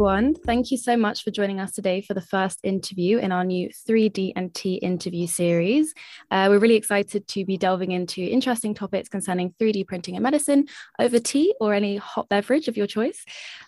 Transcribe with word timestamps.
everyone. 0.00 0.34
Thank 0.34 0.70
you 0.70 0.78
so 0.78 0.96
much 0.96 1.22
for 1.22 1.30
joining 1.30 1.60
us 1.60 1.72
today 1.72 2.00
for 2.00 2.14
the 2.14 2.22
first 2.22 2.58
interview 2.62 3.18
in 3.18 3.32
our 3.32 3.44
new 3.44 3.68
3D 3.68 4.32
and 4.34 4.54
T 4.54 4.76
interview 4.76 5.26
series. 5.26 5.92
Uh, 6.30 6.46
we're 6.48 6.58
really 6.58 6.76
excited 6.76 7.28
to 7.28 7.44
be 7.44 7.58
delving 7.58 7.90
into 7.90 8.22
interesting 8.22 8.72
topics 8.72 9.10
concerning 9.10 9.52
3D 9.60 9.86
printing 9.86 10.14
in 10.14 10.22
medicine 10.22 10.68
over 10.98 11.18
tea 11.18 11.54
or 11.60 11.74
any 11.74 11.98
hot 11.98 12.30
beverage 12.30 12.66
of 12.66 12.78
your 12.78 12.86
choice. 12.86 13.26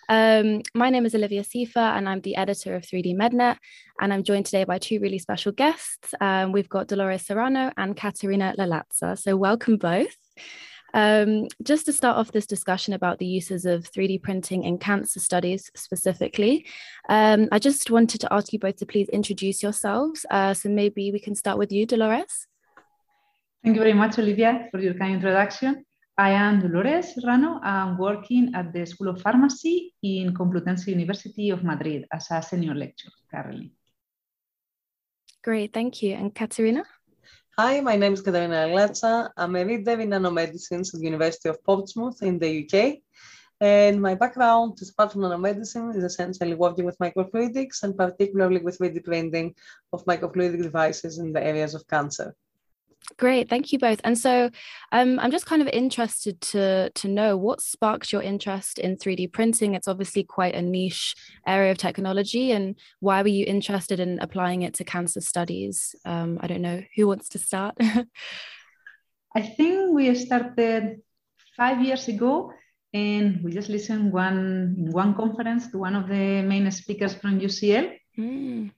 Um, 0.08 0.62
my 0.74 0.88
name 0.88 1.04
is 1.04 1.14
Olivia 1.14 1.42
Sifa, 1.42 1.98
and 1.98 2.08
I'm 2.08 2.22
the 2.22 2.36
editor 2.36 2.76
of 2.76 2.84
3D 2.84 3.14
MedNet. 3.14 3.58
And 4.00 4.10
I'm 4.10 4.22
joined 4.22 4.46
today 4.46 4.64
by 4.64 4.78
two 4.78 5.00
really 5.00 5.18
special 5.18 5.52
guests. 5.52 6.14
Um, 6.18 6.50
we've 6.50 6.70
got 6.70 6.86
Dolores 6.88 7.26
Serrano 7.26 7.72
and 7.76 7.94
Katerina 7.94 8.54
Lalatsa. 8.58 9.18
So, 9.18 9.36
welcome 9.36 9.76
both. 9.76 10.16
Um, 10.94 11.48
just 11.62 11.86
to 11.86 11.92
start 11.92 12.16
off 12.16 12.32
this 12.32 12.46
discussion 12.46 12.92
about 12.94 13.18
the 13.18 13.26
uses 13.26 13.64
of 13.64 13.90
3D 13.90 14.22
printing 14.22 14.64
in 14.64 14.78
cancer 14.78 15.20
studies 15.20 15.70
specifically, 15.74 16.66
um, 17.08 17.48
I 17.50 17.58
just 17.58 17.90
wanted 17.90 18.20
to 18.20 18.32
ask 18.32 18.52
you 18.52 18.58
both 18.58 18.76
to 18.76 18.86
please 18.86 19.08
introduce 19.08 19.62
yourselves. 19.62 20.26
Uh, 20.30 20.54
so 20.54 20.68
maybe 20.68 21.10
we 21.12 21.18
can 21.18 21.34
start 21.34 21.58
with 21.58 21.72
you, 21.72 21.86
Dolores. 21.86 22.46
Thank 23.62 23.76
you 23.76 23.82
very 23.82 23.94
much, 23.94 24.18
Olivia, 24.18 24.68
for 24.70 24.80
your 24.80 24.94
kind 24.94 25.14
introduction. 25.14 25.84
I 26.18 26.30
am 26.30 26.60
Dolores 26.60 27.14
Serrano. 27.14 27.58
I'm 27.62 27.96
working 27.96 28.52
at 28.54 28.72
the 28.72 28.84
School 28.84 29.08
of 29.08 29.22
Pharmacy 29.22 29.94
in 30.02 30.34
Complutense 30.34 30.86
University 30.86 31.50
of 31.50 31.64
Madrid 31.64 32.06
as 32.12 32.30
a 32.30 32.42
senior 32.42 32.74
lecturer 32.74 33.12
currently. 33.30 33.72
Great, 35.42 35.72
thank 35.72 36.02
you. 36.02 36.14
And 36.14 36.34
Katerina? 36.34 36.84
Hi, 37.58 37.82
my 37.82 37.96
name 37.96 38.14
is 38.14 38.22
Katerina 38.22 38.66
Lalatsa. 38.66 39.30
I'm 39.36 39.54
a 39.56 39.64
reader 39.66 40.00
in 40.00 40.08
nanomedicine 40.08 40.80
at 40.80 40.98
the 40.98 41.04
University 41.04 41.50
of 41.50 41.62
Portsmouth 41.62 42.22
in 42.22 42.38
the 42.38 42.64
UK. 42.64 43.02
And 43.60 44.00
my 44.00 44.14
background, 44.14 44.78
apart 44.88 45.12
from 45.12 45.20
nanomedicine, 45.20 45.94
is 45.94 46.02
essentially 46.02 46.54
working 46.54 46.86
with 46.86 46.96
microfluidics 46.96 47.82
and 47.82 47.94
particularly 47.94 48.60
with 48.62 48.78
3D 48.78 49.04
printing 49.04 49.54
of 49.92 50.02
microfluidic 50.06 50.62
devices 50.62 51.18
in 51.18 51.34
the 51.34 51.44
areas 51.44 51.74
of 51.74 51.86
cancer. 51.86 52.34
Great, 53.18 53.48
thank 53.48 53.72
you 53.72 53.78
both. 53.78 54.00
And 54.04 54.16
so, 54.16 54.50
um, 54.92 55.18
I'm 55.18 55.30
just 55.30 55.46
kind 55.46 55.60
of 55.60 55.68
interested 55.68 56.40
to 56.52 56.90
to 56.90 57.08
know 57.08 57.36
what 57.36 57.60
sparked 57.60 58.12
your 58.12 58.22
interest 58.22 58.78
in 58.78 58.96
3D 58.96 59.32
printing. 59.32 59.74
It's 59.74 59.88
obviously 59.88 60.24
quite 60.24 60.54
a 60.54 60.62
niche 60.62 61.14
area 61.46 61.72
of 61.72 61.78
technology, 61.78 62.52
and 62.52 62.76
why 63.00 63.22
were 63.22 63.28
you 63.28 63.44
interested 63.46 64.00
in 64.00 64.18
applying 64.20 64.62
it 64.62 64.74
to 64.74 64.84
cancer 64.84 65.20
studies? 65.20 65.94
Um, 66.04 66.38
I 66.40 66.46
don't 66.46 66.62
know 66.62 66.82
who 66.96 67.06
wants 67.06 67.28
to 67.30 67.38
start. 67.38 67.76
I 69.34 69.40
think 69.40 69.94
we 69.94 70.14
started 70.14 71.02
five 71.56 71.82
years 71.82 72.08
ago, 72.08 72.52
and 72.94 73.42
we 73.42 73.52
just 73.52 73.68
listened 73.68 74.12
one 74.12 74.76
in 74.78 74.90
one 74.92 75.14
conference 75.14 75.70
to 75.70 75.78
one 75.78 75.96
of 75.96 76.08
the 76.08 76.42
main 76.42 76.70
speakers 76.70 77.14
from 77.14 77.40
UCL, 77.40 77.96
mm. 78.18 78.70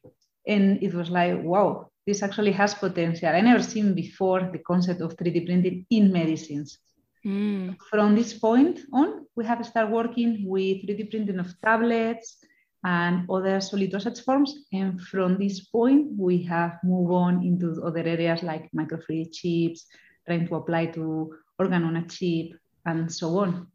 and 0.47 0.83
it 0.83 0.95
was 0.95 1.11
like, 1.11 1.43
wow, 1.43 1.91
this 2.07 2.23
actually 2.23 2.53
has 2.53 2.75
potential. 2.75 3.29
I 3.29 3.41
never 3.41 3.63
seen 3.63 3.95
before 3.95 4.51
the 4.53 4.59
concept 4.59 5.01
of 5.01 5.17
3D 5.17 5.47
printing 5.47 5.87
in 5.91 6.13
medicines. 6.13 6.79
Mm. 7.25 7.77
From 7.91 8.15
this 8.15 8.35
point 8.35 8.81
on, 8.93 9.27
we 9.35 9.45
have 9.47 9.65
started 9.65 9.91
working 9.91 10.45
with 10.47 10.87
3D 10.87 11.11
printing 11.11 11.39
of 11.39 11.59
tablets 11.63 12.45
and 12.85 13.29
other 13.31 13.61
solid 13.61 13.91
dosage 13.91 14.21
forms. 14.21 14.55
And 14.73 15.01
from 15.01 15.39
this 15.39 15.61
point, 15.61 16.09
we 16.19 16.43
have 16.43 16.79
moved 16.85 17.13
on 17.13 17.43
into 17.43 17.83
other 17.83 18.01
areas 18.01 18.43
like 18.43 18.71
microfluidic 18.77 19.33
chips, 19.33 19.87
trying 20.27 20.47
to 20.49 20.57
apply 20.57 20.87
to 20.87 21.35
organ 21.59 21.85
on 21.85 21.97
a 21.97 22.07
chip, 22.07 22.59
and 22.85 23.11
so 23.11 23.39
on. 23.39 23.69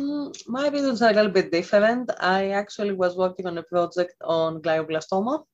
Mm, 0.00 0.36
my 0.46 0.70
business 0.70 1.02
are 1.02 1.10
a 1.10 1.14
little 1.14 1.32
bit 1.32 1.50
different. 1.50 2.10
I 2.20 2.50
actually 2.50 2.92
was 2.92 3.16
working 3.16 3.46
on 3.46 3.58
a 3.58 3.62
project 3.64 4.14
on 4.22 4.62
glioblastoma 4.62 5.44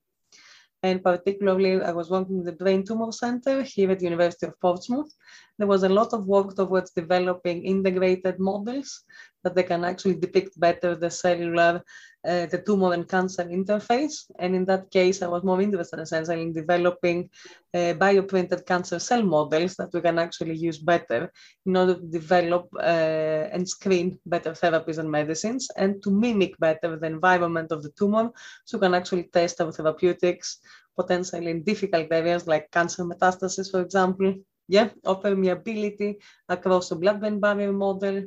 and 0.82 1.02
particularly 1.02 1.80
I 1.80 1.92
was 1.92 2.10
working 2.10 2.38
in 2.38 2.44
the 2.44 2.52
Brain 2.52 2.84
Tumor 2.84 3.12
Center 3.12 3.62
here 3.62 3.90
at 3.90 4.00
the 4.00 4.04
University 4.04 4.46
of 4.46 4.60
Portsmouth. 4.60 5.12
There 5.58 5.68
was 5.68 5.84
a 5.84 5.88
lot 5.88 6.12
of 6.12 6.26
work 6.26 6.56
towards 6.56 6.90
developing 6.90 7.64
integrated 7.64 8.38
models 8.40 9.04
that 9.42 9.54
they 9.54 9.62
can 9.62 9.84
actually 9.84 10.14
depict 10.14 10.58
better 10.58 10.94
the 10.94 11.10
cellular, 11.10 11.82
uh, 12.24 12.46
the 12.46 12.62
tumor 12.64 12.92
and 12.92 13.08
cancer 13.08 13.44
interface. 13.44 14.30
And 14.38 14.54
in 14.54 14.64
that 14.66 14.90
case, 14.90 15.22
I 15.22 15.28
was 15.28 15.42
more 15.42 15.60
interested 15.60 16.00
essentially 16.00 16.42
in 16.42 16.52
developing 16.52 17.30
uh, 17.74 17.94
bioprinted 17.94 18.66
cancer 18.66 18.98
cell 18.98 19.22
models 19.22 19.76
that 19.76 19.92
we 19.92 20.00
can 20.00 20.18
actually 20.18 20.56
use 20.56 20.78
better 20.78 21.32
in 21.66 21.76
order 21.76 21.94
to 21.94 22.06
develop 22.06 22.68
uh, 22.78 23.48
and 23.52 23.68
screen 23.68 24.18
better 24.26 24.52
therapies 24.52 24.98
and 24.98 25.10
medicines 25.10 25.70
and 25.76 26.02
to 26.02 26.10
mimic 26.10 26.58
better 26.58 26.96
the 26.96 27.06
environment 27.06 27.72
of 27.72 27.82
the 27.82 27.90
tumor 27.98 28.30
so 28.64 28.78
we 28.78 28.82
can 28.82 28.94
actually 28.94 29.24
test 29.24 29.60
our 29.60 29.72
therapeutics 29.72 30.58
potentially 30.96 31.50
in 31.50 31.62
difficult 31.62 32.12
areas 32.12 32.46
like 32.46 32.70
cancer 32.70 33.04
metastasis, 33.04 33.70
for 33.70 33.80
example. 33.80 34.34
Yeah, 34.68 34.90
or 35.04 35.20
permeability 35.20 36.16
across 36.48 36.88
the 36.88 36.96
blood-brain 36.96 37.40
barrier 37.40 37.72
model, 37.72 38.22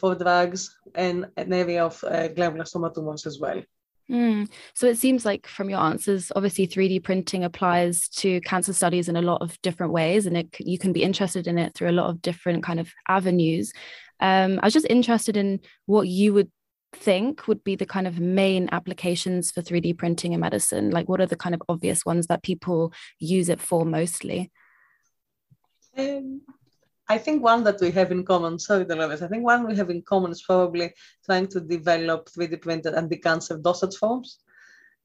for 0.00 0.14
drugs 0.14 0.78
and 0.94 1.26
an 1.36 1.52
area 1.52 1.84
of 1.84 2.02
uh, 2.04 2.28
glioblastoma 2.28 2.94
tumors 2.94 3.26
as 3.26 3.38
well. 3.38 3.62
Mm. 4.10 4.50
So 4.74 4.86
it 4.86 4.98
seems 4.98 5.24
like 5.24 5.46
from 5.46 5.70
your 5.70 5.78
answers, 5.78 6.32
obviously 6.34 6.66
3D 6.66 7.04
printing 7.04 7.44
applies 7.44 8.08
to 8.08 8.40
cancer 8.40 8.72
studies 8.72 9.08
in 9.08 9.16
a 9.16 9.22
lot 9.22 9.40
of 9.40 9.60
different 9.62 9.92
ways, 9.92 10.26
and 10.26 10.36
it, 10.36 10.48
you 10.58 10.78
can 10.78 10.92
be 10.92 11.04
interested 11.04 11.46
in 11.46 11.58
it 11.58 11.74
through 11.74 11.90
a 11.90 11.92
lot 12.00 12.10
of 12.10 12.20
different 12.20 12.64
kind 12.64 12.80
of 12.80 12.90
avenues. 13.08 13.72
Um, 14.18 14.58
I 14.62 14.66
was 14.66 14.74
just 14.74 14.86
interested 14.90 15.36
in 15.36 15.60
what 15.86 16.08
you 16.08 16.34
would 16.34 16.50
think 16.92 17.46
would 17.46 17.62
be 17.62 17.76
the 17.76 17.86
kind 17.86 18.08
of 18.08 18.18
main 18.18 18.68
applications 18.72 19.52
for 19.52 19.62
3D 19.62 19.96
printing 19.96 20.32
in 20.32 20.40
medicine. 20.40 20.90
Like, 20.90 21.08
what 21.08 21.20
are 21.20 21.26
the 21.26 21.36
kind 21.36 21.54
of 21.54 21.62
obvious 21.68 22.04
ones 22.04 22.26
that 22.26 22.42
people 22.42 22.92
use 23.20 23.48
it 23.48 23.60
for 23.60 23.84
mostly? 23.84 24.50
Um, 25.96 26.42
I 27.10 27.18
think 27.18 27.42
one 27.42 27.64
that 27.64 27.80
we 27.80 27.90
have 27.90 28.12
in 28.12 28.24
common, 28.24 28.56
sorry, 28.60 28.84
Dolores, 28.84 29.20
I 29.20 29.26
think 29.26 29.44
one 29.44 29.66
we 29.66 29.74
have 29.74 29.90
in 29.90 30.02
common 30.02 30.30
is 30.30 30.42
probably 30.42 30.94
trying 31.26 31.48
to 31.48 31.60
develop 31.60 32.28
3D 32.28 32.62
printed 32.62 32.94
anti-cancer 32.94 33.58
dosage 33.58 33.96
forms. 33.96 34.38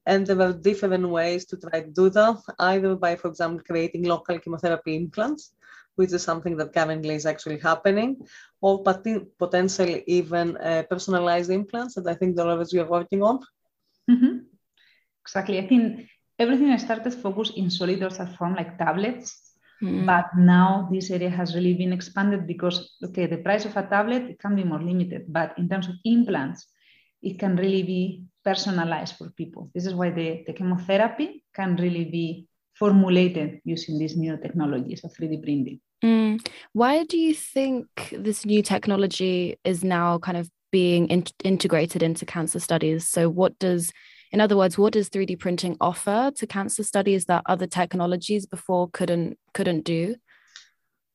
And 0.06 0.28
there 0.28 0.40
are 0.40 0.54
different 0.54 1.10
ways 1.10 1.46
to 1.48 1.58
try 1.58 1.82
to 1.82 1.90
do 1.90 2.12
that, 2.12 2.38
either 2.60 2.96
by, 2.96 3.16
for 3.16 3.30
example, 3.30 3.64
creating 3.66 4.04
local 4.04 4.38
chemotherapy 4.38 4.96
implants, 4.96 5.56
which 5.96 6.14
is 6.14 6.22
something 6.22 6.56
that 6.58 6.74
currently 6.74 7.16
is 7.16 7.26
actually 7.26 7.58
happening, 7.58 8.18
or 8.62 8.84
potentially 8.84 10.04
even 10.06 10.58
uh, 10.58 10.84
personalized 10.88 11.50
implants 11.50 11.96
that 11.96 12.06
I 12.06 12.14
think, 12.14 12.36
Dolores, 12.36 12.72
you 12.72 12.82
are 12.82 12.96
working 13.00 13.24
on. 13.24 13.40
Mm-hmm. 14.12 14.38
Exactly. 15.24 15.58
I 15.58 15.68
think 15.68 16.08
everything 16.38 16.78
started 16.78 17.16
focused 17.16 17.58
in 17.58 17.72
solid 17.72 18.00
dosage 18.00 18.36
form, 18.38 18.54
like 18.54 18.78
tablets, 18.78 19.45
Mm. 19.84 20.06
But 20.06 20.26
now 20.38 20.90
this 20.92 21.12
area 21.12 21.30
has 21.30 21.56
really 21.56 21.74
been 21.74 21.94
expanded 21.94 22.48
because, 22.48 22.96
okay, 23.04 23.26
the 23.26 23.38
price 23.38 23.66
of 23.66 23.76
a 23.76 23.84
tablet 23.84 24.24
it 24.24 24.40
can 24.40 24.56
be 24.56 24.64
more 24.64 24.82
limited, 24.82 25.26
but 25.28 25.58
in 25.58 25.68
terms 25.68 25.88
of 25.88 25.96
implants, 26.06 26.66
it 27.22 27.40
can 27.40 27.56
really 27.56 27.84
be 27.84 28.24
personalized 28.44 29.16
for 29.18 29.30
people. 29.32 29.70
This 29.74 29.86
is 29.86 29.94
why 29.94 30.12
the, 30.12 30.44
the 30.48 30.54
chemotherapy 30.54 31.44
can 31.54 31.76
really 31.76 32.06
be 32.06 32.48
formulated 32.76 33.62
using 33.64 33.98
these 33.98 34.16
new 34.16 34.38
technologies 34.38 35.04
of 35.04 35.12
3D 35.14 35.44
printing. 35.44 35.80
Mm. 36.04 36.46
Why 36.74 37.04
do 37.04 37.18
you 37.18 37.34
think 37.34 37.88
this 38.12 38.46
new 38.46 38.62
technology 38.62 39.58
is 39.64 39.84
now 39.84 40.20
kind 40.20 40.38
of 40.38 40.50
being 40.72 41.08
in- 41.08 41.26
integrated 41.44 42.04
into 42.04 42.26
cancer 42.26 42.60
studies? 42.60 43.08
So, 43.08 43.30
what 43.30 43.58
does 43.60 43.92
in 44.32 44.42
other 44.42 44.58
words, 44.58 44.78
what 44.78 44.94
does 44.94 45.10
3D 45.10 45.40
printing 45.40 45.78
offer 45.80 46.32
to 46.36 46.48
cancer 46.48 46.84
studies 46.84 47.26
that 47.26 47.44
other 47.46 47.68
technologies 47.68 48.46
before 48.46 48.90
couldn't 48.90 49.38
couldn't 49.54 49.84
do? 49.86 50.16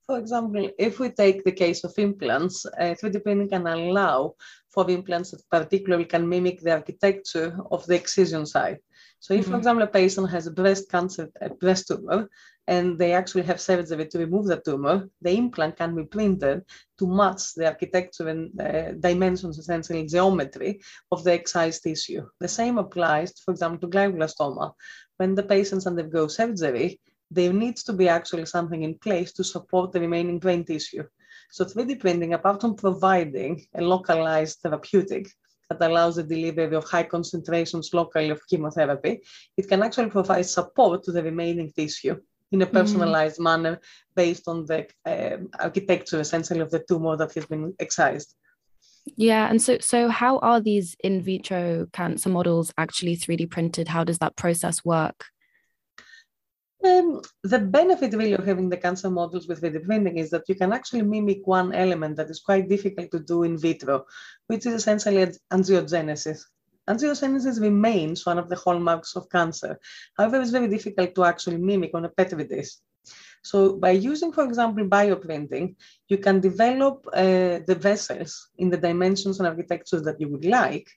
For 0.06 0.18
example, 0.18 0.68
if 0.78 0.98
we 0.98 1.10
take 1.10 1.44
the 1.44 1.52
case 1.52 1.84
of 1.84 1.94
implants, 1.96 2.66
uh, 2.66 2.94
3D 3.00 3.22
printing 3.22 3.48
can 3.48 3.66
allow 3.66 4.34
for 4.68 4.90
implants 4.90 5.30
that 5.30 5.42
particularly 5.50 6.04
can 6.04 6.28
mimic 6.28 6.60
the 6.60 6.72
architecture 6.72 7.56
of 7.70 7.86
the 7.86 7.94
excision 7.94 8.46
site. 8.46 8.78
So 9.20 9.34
if, 9.34 9.42
mm-hmm. 9.42 9.50
for 9.50 9.58
example, 9.58 9.82
a 9.84 9.86
patient 9.86 10.30
has 10.30 10.46
a 10.46 10.50
breast 10.50 10.90
cancer, 10.90 11.30
a 11.40 11.50
breast 11.50 11.88
tumor, 11.88 12.28
and 12.66 12.98
they 12.98 13.12
actually 13.12 13.42
have 13.42 13.60
surgery 13.60 14.06
to 14.06 14.18
remove 14.18 14.46
the 14.46 14.60
tumor, 14.60 15.08
the 15.20 15.36
implant 15.36 15.76
can 15.76 15.94
be 15.94 16.04
printed 16.04 16.62
to 16.98 17.06
match 17.06 17.54
the 17.54 17.66
architecture 17.66 18.28
and 18.28 18.58
uh, 18.60 18.92
dimensions, 18.92 19.58
essentially 19.58 20.06
geometry 20.06 20.80
of 21.12 21.22
the 21.22 21.32
excised 21.32 21.82
tissue. 21.82 22.26
The 22.38 22.48
same 22.48 22.78
applies, 22.78 23.38
for 23.44 23.50
example, 23.50 23.80
to 23.80 23.94
glioblastoma. 23.94 24.72
When 25.18 25.34
the 25.34 25.42
patients 25.42 25.86
undergo 25.86 26.28
surgery, 26.28 27.00
there 27.30 27.52
needs 27.52 27.82
to 27.84 27.92
be 27.92 28.08
actually 28.08 28.46
something 28.46 28.82
in 28.82 28.94
place 28.98 29.32
to 29.34 29.44
support 29.44 29.92
the 29.92 30.00
remaining 30.00 30.38
brain 30.38 30.64
tissue. 30.64 31.04
So 31.50 31.64
3D 31.64 32.00
printing, 32.00 32.32
apart 32.34 32.60
from 32.60 32.74
providing 32.74 33.66
a 33.74 33.82
localized 33.82 34.60
therapeutic, 34.62 35.28
that 35.70 35.90
allows 35.90 36.16
the 36.16 36.22
delivery 36.22 36.74
of 36.74 36.84
high 36.84 37.02
concentrations 37.02 37.94
locally 37.94 38.30
of 38.30 38.40
chemotherapy, 38.48 39.22
it 39.56 39.68
can 39.68 39.82
actually 39.82 40.10
provide 40.10 40.46
support 40.46 41.04
to 41.04 41.12
the 41.12 41.22
remaining 41.22 41.72
tissue 41.72 42.16
in 42.52 42.62
a 42.62 42.66
mm-hmm. 42.66 42.76
personalized 42.76 43.38
mm. 43.38 43.44
manner 43.44 43.80
based 44.16 44.48
on 44.48 44.66
the 44.66 44.86
um, 45.06 45.48
architecture 45.58 46.20
essentially 46.20 46.60
of 46.60 46.70
the 46.70 46.84
tumor 46.88 47.16
that 47.16 47.32
has 47.34 47.46
been 47.46 47.72
excised. 47.78 48.34
Yeah, 49.16 49.48
and 49.48 49.62
so 49.62 49.78
so 49.80 50.08
how 50.08 50.38
are 50.38 50.60
these 50.60 50.96
in 51.02 51.22
vitro 51.22 51.86
cancer 51.92 52.28
models 52.28 52.72
actually 52.76 53.16
3D 53.16 53.50
printed? 53.50 53.88
How 53.88 54.04
does 54.04 54.18
that 54.18 54.36
process 54.36 54.84
work? 54.84 55.26
Um, 56.82 57.20
the 57.42 57.58
benefit 57.58 58.14
really 58.14 58.32
of 58.32 58.46
having 58.46 58.70
the 58.70 58.76
cancer 58.76 59.10
models 59.10 59.46
with 59.46 59.60
3D 59.60 59.84
printing 59.84 60.16
is 60.16 60.30
that 60.30 60.48
you 60.48 60.54
can 60.54 60.72
actually 60.72 61.02
mimic 61.02 61.46
one 61.46 61.74
element 61.74 62.16
that 62.16 62.30
is 62.30 62.40
quite 62.40 62.70
difficult 62.70 63.10
to 63.10 63.20
do 63.20 63.42
in 63.42 63.58
vitro, 63.58 64.06
which 64.46 64.64
is 64.64 64.74
essentially 64.74 65.26
angiogenesis. 65.52 66.40
Angiogenesis 66.88 67.60
remains 67.60 68.24
one 68.24 68.38
of 68.38 68.48
the 68.48 68.56
hallmarks 68.56 69.14
of 69.14 69.28
cancer. 69.28 69.78
However, 70.16 70.40
it's 70.40 70.50
very 70.50 70.68
difficult 70.68 71.14
to 71.14 71.24
actually 71.24 71.58
mimic 71.58 71.90
on 71.94 72.06
a 72.06 72.08
Petri 72.08 72.44
dish. 72.44 72.70
So 73.42 73.76
by 73.76 73.90
using, 73.90 74.32
for 74.32 74.44
example, 74.44 74.84
bioprinting, 74.86 75.76
you 76.08 76.18
can 76.18 76.40
develop 76.40 77.06
uh, 77.12 77.60
the 77.66 77.76
vessels 77.78 78.48
in 78.58 78.70
the 78.70 78.76
dimensions 78.76 79.38
and 79.38 79.48
architectures 79.48 80.02
that 80.02 80.20
you 80.20 80.28
would 80.28 80.44
like. 80.44 80.88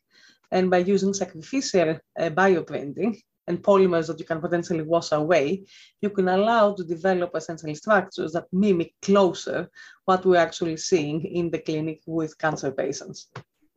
And 0.51 0.69
by 0.69 0.79
using 0.79 1.13
sacrificial 1.13 1.99
uh, 2.19 2.29
bioprinting, 2.29 3.21
and 3.47 3.61
polymers 3.61 4.07
that 4.07 4.19
you 4.19 4.25
can 4.25 4.39
potentially 4.39 4.83
wash 4.83 5.11
away, 5.11 5.63
you 6.01 6.09
can 6.09 6.27
allow 6.29 6.73
to 6.73 6.83
develop 6.83 7.31
essentially 7.35 7.75
structures 7.75 8.33
that 8.33 8.45
mimic 8.51 8.93
closer 9.01 9.69
what 10.05 10.25
we're 10.25 10.37
actually 10.37 10.77
seeing 10.77 11.23
in 11.23 11.49
the 11.49 11.59
clinic 11.59 12.01
with 12.05 12.37
cancer 12.37 12.71
patients. 12.71 13.27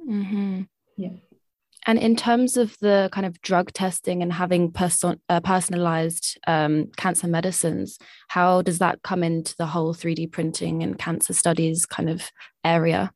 Mm-hmm. 0.08 0.62
Yeah. 0.96 1.10
And 1.88 2.00
in 2.00 2.16
terms 2.16 2.56
of 2.56 2.76
the 2.80 3.08
kind 3.12 3.26
of 3.26 3.40
drug 3.42 3.72
testing 3.72 4.20
and 4.20 4.32
having 4.32 4.72
person, 4.72 5.20
uh, 5.28 5.38
personalized 5.40 6.36
um, 6.48 6.90
cancer 6.96 7.28
medicines, 7.28 7.96
how 8.28 8.62
does 8.62 8.78
that 8.78 9.02
come 9.02 9.22
into 9.22 9.54
the 9.56 9.66
whole 9.66 9.94
3D 9.94 10.32
printing 10.32 10.82
and 10.82 10.98
cancer 10.98 11.32
studies 11.32 11.86
kind 11.86 12.10
of 12.10 12.28
area? 12.64 13.12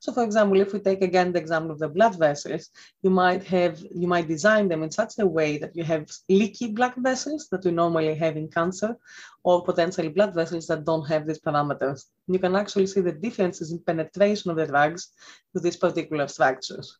So 0.00 0.12
for 0.12 0.24
example, 0.24 0.60
if 0.60 0.72
we 0.72 0.80
take 0.80 1.02
again 1.02 1.32
the 1.32 1.38
example 1.38 1.70
of 1.70 1.78
the 1.78 1.88
blood 1.88 2.18
vessels, 2.18 2.70
you 3.02 3.10
might 3.10 3.44
have, 3.44 3.80
you 3.94 4.08
might 4.08 4.28
design 4.28 4.68
them 4.68 4.82
in 4.82 4.90
such 4.90 5.18
a 5.18 5.26
way 5.26 5.58
that 5.58 5.76
you 5.76 5.84
have 5.84 6.10
leaky 6.28 6.68
blood 6.68 6.94
vessels 6.96 7.48
that 7.50 7.64
we 7.64 7.70
normally 7.70 8.14
have 8.14 8.36
in 8.36 8.48
cancer, 8.48 8.96
or 9.44 9.64
potentially 9.64 10.08
blood 10.08 10.34
vessels 10.34 10.66
that 10.66 10.84
don't 10.84 11.08
have 11.08 11.26
these 11.26 11.40
parameters. 11.40 12.04
You 12.26 12.38
can 12.38 12.56
actually 12.56 12.86
see 12.86 13.00
the 13.00 13.12
differences 13.12 13.72
in 13.72 13.78
penetration 13.80 14.50
of 14.50 14.56
the 14.56 14.66
drugs 14.66 15.08
to 15.54 15.60
these 15.60 15.76
particular 15.76 16.28
structures. 16.28 16.98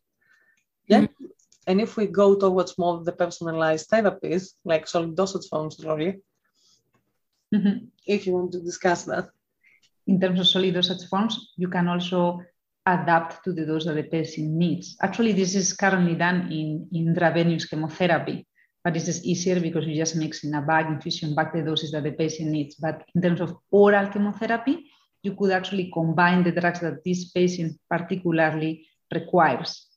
Yeah. 0.87 1.01
Mm-hmm. 1.01 1.25
And 1.65 1.79
if 1.79 1.95
we 1.95 2.07
go 2.07 2.35
towards 2.35 2.77
more 2.77 2.95
of 2.95 3.05
the 3.05 3.13
personalized 3.13 3.89
therapies, 3.89 4.51
like 4.65 4.87
solid 4.87 5.15
dosage 5.15 5.47
forms, 5.49 5.77
Gloria, 5.77 6.15
mm-hmm. 7.55 7.85
if 8.05 8.27
you 8.27 8.33
want 8.33 8.51
to 8.51 8.59
discuss 8.59 9.05
that. 9.05 9.29
In 10.05 10.19
terms 10.19 10.41
of 10.41 10.47
solid 10.47 10.73
dosage 10.73 11.07
forms, 11.07 11.53
you 11.55 11.69
can 11.69 11.87
also 11.87 12.41
adapt 12.85 13.43
to 13.43 13.53
the 13.53 13.65
dose 13.65 13.85
that 13.85 13.95
the 13.95 14.03
patient 14.03 14.51
needs. 14.51 14.97
Actually, 15.01 15.33
this 15.33 15.55
is 15.55 15.73
currently 15.73 16.15
done 16.15 16.51
in, 16.51 16.87
in 16.91 17.07
intravenous 17.07 17.65
chemotherapy, 17.65 18.45
but 18.83 18.93
this 18.93 19.07
is 19.07 19.23
easier 19.25 19.59
because 19.59 19.85
you 19.85 19.95
just 19.95 20.15
mix 20.15 20.43
in 20.43 20.53
a 20.55 20.61
bag, 20.61 20.87
infusion 20.87 21.33
bag, 21.33 21.53
the 21.53 21.61
doses 21.61 21.91
that 21.91 22.03
the 22.03 22.11
patient 22.11 22.49
needs. 22.49 22.75
But 22.75 23.03
in 23.15 23.21
terms 23.21 23.39
of 23.39 23.55
oral 23.71 24.07
chemotherapy, 24.07 24.91
you 25.21 25.35
could 25.35 25.51
actually 25.51 25.89
combine 25.93 26.43
the 26.43 26.51
drugs 26.51 26.81
that 26.81 27.03
this 27.05 27.31
patient 27.31 27.79
particularly 27.89 28.85
requires. 29.13 29.87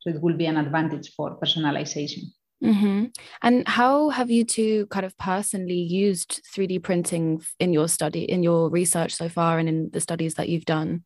So 0.00 0.10
it 0.10 0.20
will 0.20 0.36
be 0.36 0.46
an 0.46 0.58
advantage 0.58 1.14
for 1.16 1.38
personalization. 1.40 2.24
Mm-hmm. 2.62 3.06
And 3.42 3.68
how 3.68 4.10
have 4.10 4.30
you 4.30 4.44
two 4.44 4.86
kind 4.86 5.04
of 5.04 5.16
personally 5.16 5.80
used 5.80 6.42
3D 6.54 6.82
printing 6.82 7.42
in 7.58 7.72
your 7.72 7.88
study, 7.88 8.24
in 8.24 8.42
your 8.42 8.68
research 8.68 9.14
so 9.14 9.28
far, 9.28 9.58
and 9.58 9.68
in 9.68 9.90
the 9.90 10.00
studies 10.00 10.34
that 10.34 10.48
you've 10.50 10.66
done? 10.66 11.04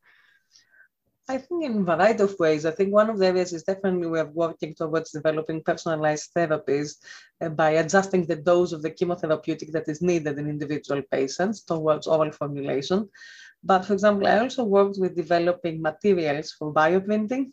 I 1.30 1.36
think 1.36 1.62
in 1.62 1.76
a 1.76 1.82
variety 1.82 2.22
of 2.22 2.38
ways. 2.38 2.64
I 2.64 2.70
think 2.70 2.90
one 2.90 3.10
of 3.10 3.18
the 3.18 3.26
areas 3.26 3.52
is 3.52 3.62
definitely 3.62 4.06
we're 4.06 4.30
working 4.30 4.74
towards 4.74 5.10
developing 5.10 5.62
personalized 5.62 6.32
therapies 6.34 6.96
uh, 7.42 7.50
by 7.50 7.70
adjusting 7.72 8.24
the 8.24 8.36
dose 8.36 8.72
of 8.72 8.80
the 8.80 8.90
chemotherapeutic 8.90 9.70
that 9.72 9.88
is 9.90 10.00
needed 10.00 10.38
in 10.38 10.48
individual 10.48 11.02
patients 11.10 11.64
towards 11.64 12.06
oral 12.06 12.32
formulation. 12.32 13.10
But 13.62 13.84
for 13.84 13.92
example, 13.92 14.26
I 14.26 14.38
also 14.38 14.64
worked 14.64 14.96
with 14.98 15.16
developing 15.16 15.82
materials 15.82 16.52
for 16.52 16.72
bioprinting, 16.72 17.50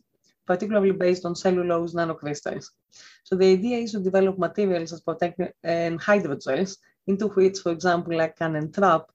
particularly 0.48 0.92
based 0.92 1.26
on 1.26 1.36
cellulose 1.36 1.94
nanocrystals. 1.94 2.70
So 3.26 3.36
the 3.36 3.52
idea 3.52 3.80
is 3.80 3.92
to 3.92 4.00
develop 4.00 4.40
materials 4.40 4.94
as 4.94 5.02
protect 5.02 5.42
and 5.64 6.00
hydrogels 6.00 6.78
into 7.08 7.28
which, 7.28 7.60
for 7.60 7.74
example, 7.74 8.22
I 8.22 8.30
can 8.30 8.56
entrap 8.56 9.08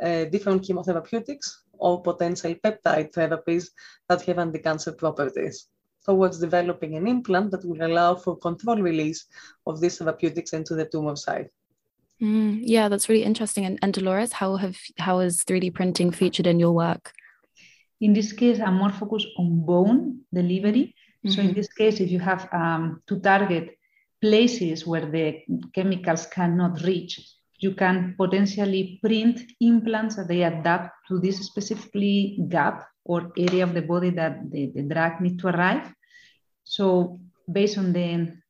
uh, 0.00 0.26
different 0.26 0.62
chemotherapeutics 0.62 1.63
or 1.84 2.00
potential 2.00 2.54
peptide 2.64 3.12
therapies 3.12 3.64
that 4.08 4.22
have 4.22 4.38
anti-cancer 4.38 4.92
properties 4.92 5.68
towards 6.06 6.38
developing 6.38 6.96
an 6.96 7.06
implant 7.06 7.50
that 7.50 7.64
will 7.64 7.82
allow 7.84 8.14
for 8.14 8.36
controlled 8.38 8.80
release 8.80 9.26
of 9.66 9.80
these 9.80 9.98
therapeutics 9.98 10.54
into 10.54 10.74
the 10.74 10.86
tumor 10.86 11.16
site. 11.16 11.50
Mm, 12.22 12.60
yeah, 12.62 12.88
that's 12.88 13.08
really 13.08 13.24
interesting. 13.24 13.66
And, 13.66 13.78
and 13.82 13.92
Dolores, 13.92 14.32
how 14.32 14.56
have 14.56 14.78
how 14.98 15.18
is 15.20 15.44
3D 15.44 15.74
printing 15.74 16.10
featured 16.10 16.46
in 16.46 16.58
your 16.58 16.72
work? 16.72 17.12
In 18.00 18.12
this 18.14 18.32
case, 18.32 18.60
I'm 18.60 18.78
more 18.82 18.92
focused 18.92 19.28
on 19.38 19.66
bone 19.66 20.20
delivery. 20.32 20.84
Mm-hmm. 20.86 21.30
So 21.30 21.40
in 21.40 21.48
mm-hmm. 21.48 21.56
this 21.56 21.72
case, 21.80 22.00
if 22.00 22.10
you 22.10 22.20
have 22.20 22.48
um, 22.52 23.02
to 23.08 23.20
target 23.20 23.78
places 24.22 24.86
where 24.86 25.06
the 25.16 25.42
chemicals 25.74 26.26
cannot 26.26 26.82
reach, 26.82 27.12
you 27.64 27.72
can 27.82 28.14
potentially 28.22 28.98
print 29.02 29.36
implants 29.60 30.16
that 30.16 30.28
they 30.28 30.42
adapt 30.42 30.90
to 31.08 31.18
this 31.18 31.38
specifically 31.50 32.38
gap 32.54 32.76
or 33.04 33.32
area 33.38 33.64
of 33.64 33.72
the 33.74 33.86
body 33.92 34.10
that 34.10 34.34
the, 34.52 34.62
the 34.74 34.82
drug 34.82 35.12
need 35.20 35.38
to 35.38 35.48
arrive. 35.48 35.86
So 36.64 37.20
based 37.50 37.78
on 37.78 37.92
the 37.92 38.08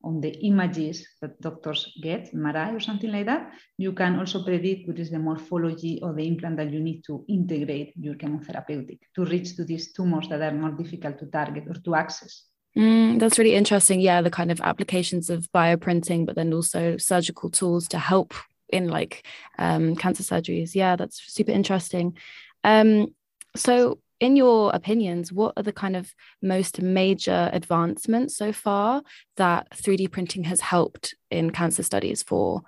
on 0.08 0.20
the 0.20 0.32
images 0.50 0.96
that 1.20 1.40
doctors 1.40 1.80
get, 2.02 2.32
MRI 2.34 2.74
or 2.76 2.80
something 2.80 3.10
like 3.10 3.26
that, 3.26 3.52
you 3.78 3.92
can 3.92 4.18
also 4.18 4.44
predict 4.44 4.88
what 4.88 4.98
is 4.98 5.10
the 5.10 5.18
morphology 5.18 6.00
of 6.02 6.16
the 6.16 6.26
implant 6.26 6.56
that 6.56 6.72
you 6.72 6.80
need 6.80 7.02
to 7.08 7.24
integrate 7.28 7.92
your 7.96 8.14
chemotherapeutic 8.14 8.98
to 9.14 9.24
reach 9.24 9.56
to 9.56 9.64
these 9.64 9.92
tumors 9.92 10.28
that 10.28 10.42
are 10.42 10.58
more 10.62 10.72
difficult 10.82 11.18
to 11.18 11.26
target 11.26 11.64
or 11.68 11.74
to 11.86 11.94
access. 11.94 12.44
Mm, 12.76 13.20
that's 13.20 13.38
really 13.38 13.54
interesting. 13.54 14.00
Yeah, 14.00 14.20
the 14.22 14.36
kind 14.38 14.50
of 14.50 14.60
applications 14.60 15.30
of 15.30 15.50
bioprinting, 15.52 16.26
but 16.26 16.34
then 16.34 16.52
also 16.52 16.96
surgical 16.96 17.48
tools 17.50 17.86
to 17.88 17.98
help 17.98 18.34
in 18.74 18.88
like 18.88 19.26
um, 19.58 19.96
cancer 19.96 20.22
surgeries. 20.22 20.74
Yeah, 20.74 20.96
that's 20.96 21.22
super 21.32 21.52
interesting. 21.52 22.16
Um, 22.64 23.14
so, 23.56 24.00
in 24.20 24.36
your 24.36 24.70
opinions, 24.74 25.32
what 25.32 25.52
are 25.56 25.62
the 25.62 25.72
kind 25.72 25.96
of 25.96 26.14
most 26.42 26.80
major 26.80 27.50
advancements 27.52 28.36
so 28.36 28.52
far 28.52 29.02
that 29.36 29.70
3D 29.70 30.10
printing 30.10 30.44
has 30.44 30.60
helped 30.60 31.14
in 31.30 31.50
cancer 31.50 31.82
studies 31.82 32.22
for? 32.22 32.62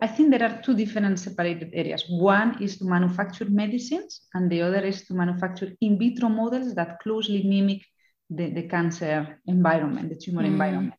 I 0.00 0.06
think 0.06 0.30
there 0.30 0.44
are 0.44 0.62
two 0.62 0.74
different 0.74 1.18
separated 1.18 1.70
areas. 1.72 2.04
One 2.08 2.62
is 2.62 2.78
to 2.78 2.84
manufacture 2.84 3.46
medicines, 3.46 4.20
and 4.34 4.50
the 4.50 4.62
other 4.62 4.80
is 4.84 5.04
to 5.06 5.14
manufacture 5.14 5.72
in 5.80 5.98
vitro 5.98 6.28
models 6.28 6.74
that 6.74 7.00
closely 7.00 7.42
mimic 7.42 7.82
the, 8.30 8.50
the 8.50 8.62
cancer 8.68 9.40
environment, 9.46 10.08
the 10.10 10.16
tumor 10.16 10.42
mm. 10.42 10.46
environment. 10.46 10.94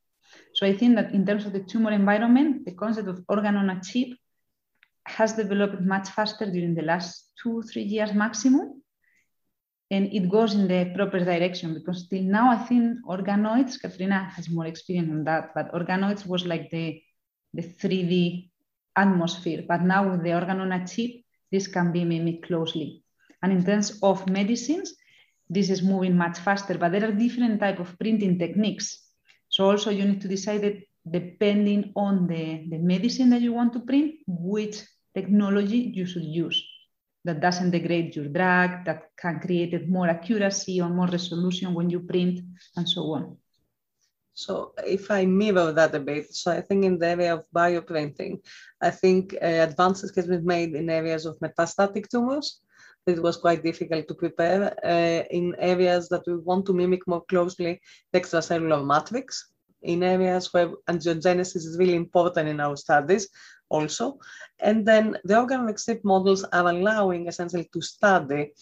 So 0.59 0.65
I 0.65 0.75
think 0.75 0.97
that 0.97 1.13
in 1.13 1.25
terms 1.25 1.45
of 1.45 1.53
the 1.53 1.63
tumor 1.63 1.91
environment, 1.91 2.65
the 2.65 2.73
concept 2.73 3.07
of 3.07 3.23
organ 3.29 3.55
on 3.55 3.69
a 3.69 3.79
chip 3.79 4.09
has 5.05 5.31
developed 5.31 5.79
much 5.79 6.09
faster 6.09 6.51
during 6.51 6.75
the 6.75 6.81
last 6.81 7.31
two, 7.41 7.61
three 7.61 7.83
years 7.83 8.13
maximum. 8.13 8.83
And 9.89 10.11
it 10.11 10.29
goes 10.29 10.55
in 10.55 10.67
the 10.67 10.91
proper 10.93 11.19
direction 11.23 11.75
because 11.75 12.09
till 12.09 12.23
now, 12.23 12.51
I 12.51 12.57
think 12.57 13.05
organoids, 13.07 13.79
Katrina 13.79 14.29
has 14.35 14.49
more 14.49 14.65
experience 14.65 15.09
on 15.09 15.23
that, 15.23 15.53
but 15.55 15.71
organoids 15.71 16.25
was 16.25 16.45
like 16.45 16.69
the, 16.71 17.01
the 17.53 17.63
3D 17.63 18.49
atmosphere. 18.97 19.63
But 19.65 19.83
now 19.83 20.11
with 20.11 20.23
the 20.23 20.33
organ 20.33 20.59
on 20.59 20.73
a 20.73 20.85
chip, 20.85 21.21
this 21.53 21.67
can 21.67 21.93
be 21.93 22.03
mimicked 22.03 22.47
closely. 22.47 23.01
And 23.41 23.53
in 23.53 23.63
terms 23.63 23.97
of 24.03 24.27
medicines, 24.27 24.93
this 25.49 25.69
is 25.69 25.81
moving 25.81 26.17
much 26.17 26.37
faster, 26.39 26.77
but 26.77 26.91
there 26.91 27.07
are 27.07 27.13
different 27.13 27.61
type 27.61 27.79
of 27.79 27.97
printing 27.97 28.37
techniques 28.37 29.05
so 29.59 29.71
also 29.71 29.89
you 29.89 30.05
need 30.05 30.21
to 30.21 30.29
decide 30.29 30.61
that 30.61 30.77
depending 31.11 31.91
on 31.93 32.27
the, 32.27 32.65
the 32.69 32.77
medicine 32.77 33.29
that 33.31 33.41
you 33.41 33.51
want 33.51 33.73
to 33.73 33.81
print, 33.81 34.15
which 34.25 34.77
technology 35.13 35.91
you 35.93 36.05
should 36.05 36.23
use 36.23 36.65
that 37.25 37.41
doesn't 37.41 37.71
degrade 37.71 38.15
your 38.15 38.29
drug, 38.29 38.85
that 38.85 39.09
can 39.19 39.41
create 39.41 39.89
more 39.89 40.07
accuracy 40.07 40.79
or 40.79 40.87
more 40.87 41.07
resolution 41.07 41.73
when 41.73 41.89
you 41.89 41.99
print, 41.99 42.39
and 42.77 42.87
so 42.87 43.01
on. 43.11 43.35
So 44.39 44.71
if 44.85 45.11
I 45.11 45.25
mirror 45.25 45.73
that 45.73 45.93
a 45.93 45.99
bit, 45.99 46.33
so 46.33 46.49
I 46.49 46.61
think 46.61 46.85
in 46.85 46.97
the 46.97 47.07
area 47.07 47.33
of 47.33 47.43
bioprinting, 47.53 48.39
I 48.81 48.89
think 48.89 49.33
uh, 49.33 49.67
advances 49.67 50.15
have 50.15 50.29
been 50.29 50.45
made 50.45 50.75
in 50.75 50.89
areas 50.89 51.25
of 51.25 51.37
metastatic 51.39 52.07
tumors. 52.07 52.61
It 53.05 53.21
was 53.21 53.35
quite 53.35 53.65
difficult 53.65 54.07
to 54.07 54.13
prepare 54.13 54.73
uh, 54.81 55.23
in 55.29 55.55
areas 55.59 56.07
that 56.07 56.23
we 56.25 56.37
want 56.37 56.65
to 56.67 56.73
mimic 56.73 57.05
more 57.05 57.25
closely 57.25 57.81
the 58.13 58.21
extracellular 58.21 58.81
matrix 58.85 59.51
in 59.81 60.03
areas 60.03 60.53
where 60.53 60.69
angiogenesis 60.87 61.63
is 61.67 61.77
really 61.77 61.95
important 61.95 62.47
in 62.47 62.61
our 62.61 62.77
studies 62.77 63.27
also. 63.69 64.19
And 64.61 64.85
then 64.85 65.17
the 65.25 65.37
organ 65.37 65.67
models 66.05 66.45
are 66.45 66.69
allowing 66.69 67.27
essentially 67.27 67.69
to 67.73 67.81
study 67.81 68.53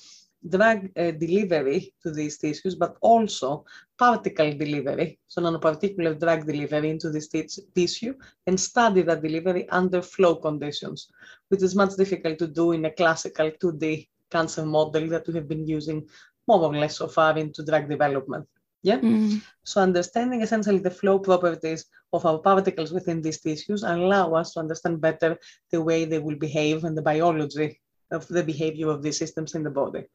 drug 0.48 0.90
uh, 0.98 1.12
delivery 1.12 1.94
to 2.02 2.12
these 2.12 2.38
tissues, 2.38 2.76
but 2.76 2.96
also 3.02 3.66
particle 3.98 4.52
delivery, 4.54 5.20
so 5.28 5.42
nanoparticular 5.42 6.20
drug 6.20 6.46
delivery 6.46 6.90
into 6.90 7.10
this 7.10 7.30
tissue, 7.76 8.14
and 8.46 8.60
study 8.60 9.02
that 9.02 9.22
delivery 9.22 9.68
under 9.70 10.02
flow 10.02 10.36
conditions, 10.36 11.10
which 11.50 11.64
is 11.64 11.76
much 11.76 11.96
difficult 11.96 12.38
to 12.38 12.48
do 12.48 12.72
in 12.72 12.86
a 12.86 12.92
classical 12.92 13.52
2D 13.52 14.08
cancer 14.30 14.66
model 14.66 15.08
that 15.08 15.28
we 15.28 15.34
have 15.34 15.48
been 15.48 15.68
using 15.68 16.08
more 16.48 16.62
or 16.62 16.76
less 16.76 16.98
so 16.98 17.08
far 17.08 17.38
into 17.38 17.66
drug 17.66 17.90
development. 17.90 18.48
Yeah. 18.84 19.00
Mm. 19.00 19.42
So 19.64 19.82
understanding 19.82 20.42
essentially 20.42 20.80
the 20.80 20.92
flow 20.92 21.20
properties 21.20 21.86
of 22.14 22.26
our 22.26 22.40
particles 22.40 22.94
within 22.94 23.22
these 23.22 23.42
tissues 23.42 23.84
allow 23.84 24.34
us 24.34 24.54
to 24.54 24.60
understand 24.60 25.02
better 25.02 25.38
the 25.72 25.82
way 25.82 26.06
they 26.06 26.20
will 26.20 26.38
behave 26.38 26.84
and 26.84 26.98
the 26.98 27.02
biology 27.02 27.82
of 28.12 28.28
the 28.28 28.44
behavior 28.44 28.90
of 28.90 29.02
these 29.04 29.18
systems 29.18 29.56
in 29.56 29.64
the 29.64 29.70
body. 29.70 30.06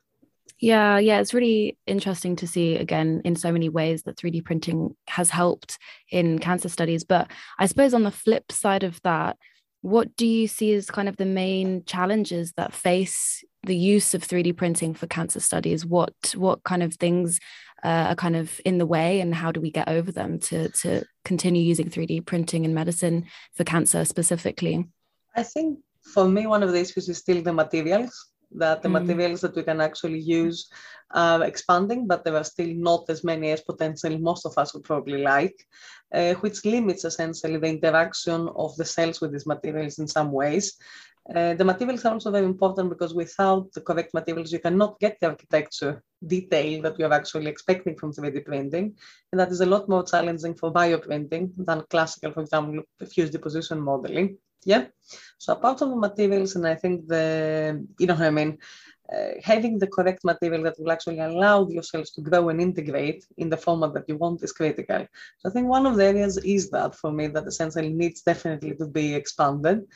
Yeah, 0.58 0.98
yeah, 0.98 1.20
it's 1.20 1.34
really 1.34 1.76
interesting 1.86 2.36
to 2.36 2.46
see 2.46 2.76
again 2.76 3.22
in 3.24 3.34
so 3.36 3.50
many 3.50 3.68
ways 3.68 4.04
that 4.04 4.16
3D 4.16 4.44
printing 4.44 4.94
has 5.08 5.30
helped 5.30 5.78
in 6.10 6.38
cancer 6.38 6.68
studies. 6.68 7.04
But 7.04 7.30
I 7.58 7.66
suppose 7.66 7.94
on 7.94 8.04
the 8.04 8.10
flip 8.10 8.52
side 8.52 8.84
of 8.84 9.00
that, 9.02 9.36
what 9.82 10.16
do 10.16 10.26
you 10.26 10.46
see 10.46 10.72
as 10.74 10.90
kind 10.90 11.08
of 11.08 11.16
the 11.16 11.26
main 11.26 11.84
challenges 11.84 12.52
that 12.52 12.72
face 12.72 13.42
the 13.64 13.76
use 13.76 14.14
of 14.14 14.22
3D 14.22 14.56
printing 14.56 14.94
for 14.94 15.08
cancer 15.08 15.40
studies? 15.40 15.84
What 15.84 16.14
what 16.36 16.62
kind 16.62 16.84
of 16.84 16.94
things 16.94 17.40
uh, 17.82 18.06
are 18.10 18.14
kind 18.14 18.36
of 18.36 18.60
in 18.64 18.78
the 18.78 18.86
way, 18.86 19.20
and 19.20 19.34
how 19.34 19.50
do 19.50 19.60
we 19.60 19.72
get 19.72 19.88
over 19.88 20.12
them 20.12 20.38
to 20.38 20.68
to 20.68 21.04
continue 21.24 21.62
using 21.62 21.90
3D 21.90 22.24
printing 22.24 22.64
in 22.64 22.74
medicine 22.74 23.26
for 23.54 23.64
cancer 23.64 24.04
specifically? 24.04 24.86
I 25.34 25.42
think 25.42 25.80
for 26.14 26.28
me, 26.28 26.46
one 26.46 26.62
of 26.62 26.70
the 26.70 26.80
issues 26.80 27.08
is 27.08 27.18
still 27.18 27.42
the 27.42 27.52
materials. 27.52 28.31
That 28.54 28.82
the 28.82 28.88
mm. 28.88 29.04
materials 29.04 29.40
that 29.40 29.56
we 29.56 29.62
can 29.62 29.80
actually 29.80 30.20
use 30.20 30.70
are 31.14 31.42
expanding, 31.44 32.06
but 32.06 32.24
there 32.24 32.36
are 32.36 32.44
still 32.44 32.72
not 32.74 33.08
as 33.08 33.24
many 33.24 33.50
as 33.50 33.60
potentially 33.60 34.18
most 34.18 34.46
of 34.46 34.56
us 34.58 34.72
would 34.72 34.84
probably 34.84 35.22
like, 35.22 35.56
uh, 36.14 36.34
which 36.34 36.64
limits 36.64 37.04
essentially 37.04 37.58
the 37.58 37.68
interaction 37.68 38.48
of 38.56 38.74
the 38.76 38.84
cells 38.84 39.20
with 39.20 39.32
these 39.32 39.46
materials 39.46 39.98
in 39.98 40.08
some 40.08 40.32
ways. 40.32 40.76
Uh, 41.34 41.54
the 41.54 41.64
materials 41.64 42.04
are 42.04 42.14
also 42.14 42.32
very 42.32 42.44
important 42.44 42.88
because 42.88 43.14
without 43.14 43.72
the 43.72 43.80
correct 43.80 44.12
materials, 44.12 44.52
you 44.52 44.58
cannot 44.58 44.98
get 44.98 45.18
the 45.20 45.28
architecture 45.28 46.02
detail 46.26 46.82
that 46.82 46.98
you're 46.98 47.12
actually 47.12 47.46
expecting 47.46 47.96
from 47.96 48.12
3D 48.12 48.44
printing. 48.44 48.96
And 49.30 49.40
that 49.40 49.50
is 49.50 49.60
a 49.60 49.66
lot 49.66 49.88
more 49.88 50.04
challenging 50.04 50.54
for 50.54 50.72
bioprinting 50.72 51.52
than 51.56 51.84
classical, 51.90 52.32
for 52.32 52.40
example, 52.40 52.82
fused 53.08 53.32
deposition 53.32 53.80
modeling. 53.80 54.36
Yeah. 54.64 54.86
So 55.38 55.54
apart 55.54 55.78
from 55.78 55.90
the 55.90 55.96
materials, 55.96 56.56
and 56.56 56.66
I 56.66 56.74
think 56.74 57.08
the, 57.08 57.84
you 57.98 58.06
know 58.06 58.14
what 58.14 58.26
I 58.26 58.30
mean, 58.30 58.58
uh, 59.12 59.32
having 59.42 59.78
the 59.78 59.86
correct 59.86 60.24
material 60.24 60.62
that 60.62 60.76
will 60.78 60.92
actually 60.92 61.18
allow 61.18 61.68
your 61.68 61.82
cells 61.82 62.10
to 62.12 62.20
grow 62.20 62.48
and 62.48 62.60
integrate 62.60 63.26
in 63.36 63.50
the 63.50 63.56
format 63.56 63.92
that 63.94 64.08
you 64.08 64.16
want 64.16 64.42
is 64.42 64.52
critical. 64.52 65.06
So 65.38 65.48
I 65.48 65.52
think 65.52 65.68
one 65.68 65.86
of 65.86 65.96
the 65.96 66.04
areas 66.04 66.38
is 66.38 66.70
that 66.70 66.94
for 66.94 67.12
me 67.12 67.26
that 67.28 67.46
essentially 67.46 67.90
needs 67.90 68.22
definitely 68.22 68.74
to 68.76 68.86
be 68.86 69.14
expanded. 69.14 69.86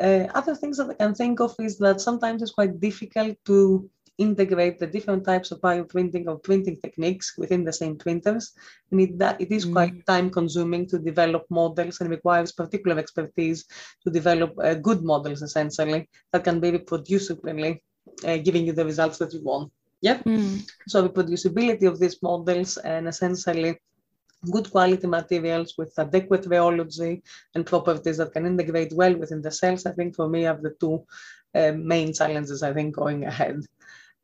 Uh, 0.00 0.26
other 0.34 0.54
things 0.54 0.76
that 0.76 0.90
I 0.90 0.94
can 0.94 1.14
think 1.14 1.40
of 1.40 1.54
is 1.58 1.78
that 1.78 2.00
sometimes 2.00 2.42
it's 2.42 2.52
quite 2.52 2.78
difficult 2.78 3.36
to 3.46 3.90
integrate 4.20 4.78
the 4.78 4.86
different 4.86 5.24
types 5.24 5.50
of 5.50 5.60
bioprinting 5.60 6.26
or 6.28 6.38
printing 6.38 6.76
techniques 6.80 7.36
within 7.38 7.64
the 7.64 7.72
same 7.72 7.96
printers. 7.96 8.52
And 8.90 9.00
it, 9.00 9.18
that, 9.18 9.40
it 9.40 9.50
is 9.50 9.66
mm. 9.66 9.72
quite 9.72 10.06
time 10.06 10.30
consuming 10.30 10.86
to 10.88 10.98
develop 10.98 11.46
models 11.50 12.00
and 12.00 12.10
requires 12.10 12.52
particular 12.52 12.98
expertise 12.98 13.64
to 14.04 14.10
develop 14.10 14.54
uh, 14.58 14.74
good 14.74 15.02
models 15.02 15.42
essentially 15.42 16.08
that 16.32 16.44
can 16.44 16.60
be 16.60 16.72
reproducibly 16.72 17.80
uh, 18.26 18.36
giving 18.36 18.66
you 18.66 18.72
the 18.72 18.84
results 18.84 19.18
that 19.18 19.32
you 19.32 19.42
want. 19.42 19.72
Yeah. 20.02 20.18
Mm. 20.18 20.68
So 20.86 21.08
reproducibility 21.08 21.86
of 21.88 21.98
these 21.98 22.22
models 22.22 22.76
and 22.76 23.08
essentially 23.08 23.78
good 24.50 24.70
quality 24.70 25.06
materials 25.06 25.74
with 25.76 25.98
adequate 25.98 26.44
rheology 26.44 27.22
and 27.54 27.66
properties 27.66 28.18
that 28.18 28.32
can 28.32 28.46
integrate 28.46 28.92
well 28.92 29.14
within 29.16 29.42
the 29.42 29.50
cells, 29.50 29.86
I 29.86 29.92
think 29.92 30.16
for 30.16 30.28
me 30.28 30.46
are 30.46 30.60
the 30.60 30.74
two 30.80 31.04
uh, 31.54 31.72
main 31.72 32.12
challenges 32.12 32.62
I 32.62 32.72
think 32.72 32.94
going 32.94 33.24
ahead. 33.24 33.60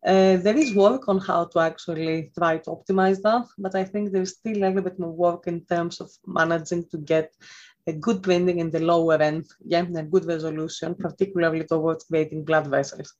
Uh, 0.06 0.36
there 0.36 0.56
is 0.56 0.72
work 0.72 1.08
on 1.08 1.18
how 1.18 1.44
to 1.44 1.58
actually 1.58 2.30
try 2.38 2.58
to 2.58 2.70
optimize 2.70 3.20
that, 3.22 3.44
but 3.58 3.74
I 3.74 3.82
think 3.82 4.12
there's 4.12 4.36
still 4.36 4.56
a 4.58 4.62
little 4.66 4.82
bit 4.82 5.00
more 5.00 5.10
work 5.10 5.48
in 5.48 5.64
terms 5.64 6.00
of 6.00 6.08
managing 6.24 6.88
to 6.90 6.98
get 6.98 7.32
a 7.88 7.92
good 7.92 8.22
printing 8.22 8.60
in 8.60 8.70
the 8.70 8.78
lower 8.78 9.20
end, 9.20 9.46
yeah, 9.64 9.80
and 9.80 10.10
good 10.10 10.24
resolution, 10.24 10.94
particularly 10.94 11.64
towards 11.64 12.04
creating 12.04 12.44
blood 12.44 12.68
vessels. 12.68 13.14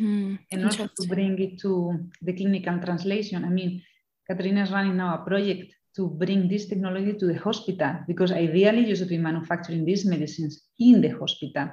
Mm, 0.00 0.38
and 0.50 0.64
also 0.64 0.88
to 0.88 1.06
bring 1.06 1.38
it 1.38 1.60
to 1.60 2.10
the 2.20 2.32
clinical 2.32 2.76
translation. 2.80 3.44
I 3.44 3.48
mean, 3.50 3.80
Katrina 4.28 4.64
is 4.64 4.72
running 4.72 4.96
now 4.96 5.14
a 5.14 5.24
project 5.24 5.72
to 5.94 6.08
bring 6.08 6.48
this 6.48 6.66
technology 6.66 7.12
to 7.12 7.26
the 7.26 7.38
hospital 7.38 8.00
because 8.08 8.32
ideally 8.32 8.84
you 8.88 8.96
should 8.96 9.08
be 9.08 9.18
manufacturing 9.18 9.84
these 9.84 10.04
medicines 10.04 10.64
in 10.80 11.00
the 11.00 11.10
hospital 11.10 11.70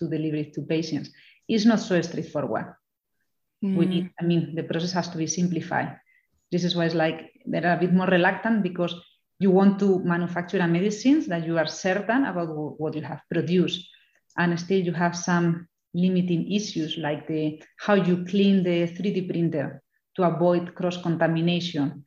to 0.00 0.08
deliver 0.08 0.36
it 0.36 0.52
to 0.54 0.62
patients. 0.62 1.10
It's 1.46 1.64
not 1.64 1.78
so 1.78 2.00
straightforward. 2.02 2.74
Mm. 3.64 3.76
We 3.76 3.86
need, 3.86 4.10
I 4.20 4.24
mean, 4.24 4.54
the 4.54 4.62
process 4.62 4.92
has 4.92 5.08
to 5.10 5.18
be 5.18 5.26
simplified. 5.26 5.96
This 6.50 6.64
is 6.64 6.74
why 6.74 6.86
it's 6.86 6.94
like 6.94 7.32
they're 7.46 7.72
a 7.72 7.78
bit 7.78 7.92
more 7.92 8.06
reluctant 8.06 8.62
because 8.62 8.94
you 9.38 9.50
want 9.50 9.78
to 9.80 10.00
manufacture 10.00 10.58
a 10.58 10.68
medicines 10.68 11.26
that 11.26 11.46
you 11.46 11.58
are 11.58 11.66
certain 11.66 12.24
about 12.24 12.48
what 12.78 12.94
you 12.94 13.02
have 13.02 13.22
produced. 13.30 13.88
And 14.36 14.58
still 14.58 14.80
you 14.80 14.92
have 14.92 15.16
some 15.16 15.68
limiting 15.92 16.50
issues 16.52 16.96
like 16.98 17.26
the 17.26 17.60
how 17.78 17.94
you 17.94 18.24
clean 18.24 18.62
the 18.62 18.86
3D 18.86 19.28
printer 19.28 19.82
to 20.16 20.22
avoid 20.22 20.74
cross-contamination. 20.74 22.04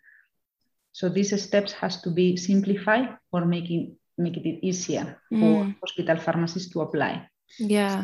So 0.91 1.10
these 1.10 1.41
steps 1.41 1.74
has 1.74 2.01
to 2.01 2.12
be 2.12 2.38
simplified 2.38 3.17
or 3.31 3.45
making 3.45 3.98
making 4.17 4.45
it 4.45 4.60
easier 4.63 5.19
mm. 5.33 5.39
for 5.39 5.75
hospital 5.81 6.17
pharmacists 6.17 6.72
to 6.72 6.81
apply. 6.81 7.27
Yeah. 7.60 8.03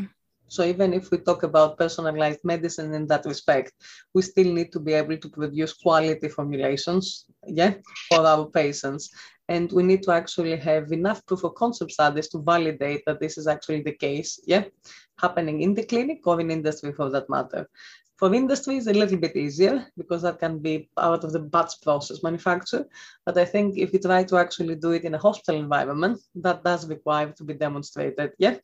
So 0.50 0.64
even 0.64 0.94
if 0.94 1.12
we 1.12 1.20
talk 1.20 1.44
about 1.44 1.78
personalized 1.78 2.40
medicine 2.44 2.94
in 2.94 3.06
that 3.08 3.26
respect, 3.26 3.72
we 4.14 4.22
still 4.24 4.52
need 4.52 4.72
to 4.74 4.80
be 4.80 4.94
able 4.94 5.18
to 5.18 5.30
produce 5.30 5.74
quality 5.74 6.28
formulations, 6.28 7.26
yeah, 7.46 7.76
for 8.10 8.26
our 8.26 8.46
patients. 8.48 9.12
And 9.48 9.72
we 9.72 9.84
need 9.84 10.04
to 10.04 10.12
actually 10.12 10.56
have 10.58 10.92
enough 10.92 11.26
proof 11.26 11.44
of 11.44 11.56
concept 11.56 11.92
studies 11.92 12.30
to 12.30 12.40
validate 12.40 13.04
that 13.06 13.20
this 13.20 13.38
is 13.38 13.48
actually 13.48 13.82
the 13.82 13.94
case, 13.94 14.40
yeah, 14.46 14.66
happening 15.20 15.62
in 15.62 15.74
the 15.74 15.84
clinic 15.84 16.26
or 16.26 16.40
in 16.42 16.52
industry 16.52 16.94
for 16.94 17.10
that 17.12 17.30
matter. 17.30 17.70
For 18.18 18.34
industry, 18.34 18.76
it's 18.78 18.88
a 18.88 18.94
little 18.94 19.18
bit 19.18 19.36
easier 19.38 19.88
because 19.98 20.24
that 20.24 20.40
can 20.40 20.60
be 20.60 20.90
part 20.96 21.24
of 21.24 21.32
the 21.32 21.40
batch 21.40 21.82
process 21.82 22.22
manufacture. 22.22 22.86
But 23.26 23.38
I 23.38 23.46
think 23.46 23.78
if 23.78 23.94
you 23.94 24.00
try 24.00 24.26
to 24.26 24.38
actually 24.38 24.76
do 24.76 24.92
it 24.92 25.06
in 25.06 25.14
a 25.14 25.18
hospital 25.18 25.60
environment, 25.60 26.20
that 26.36 26.64
does 26.64 26.90
require 26.90 27.32
to 27.32 27.44
be 27.44 27.54
demonstrated, 27.54 28.32
yeah 28.38 28.58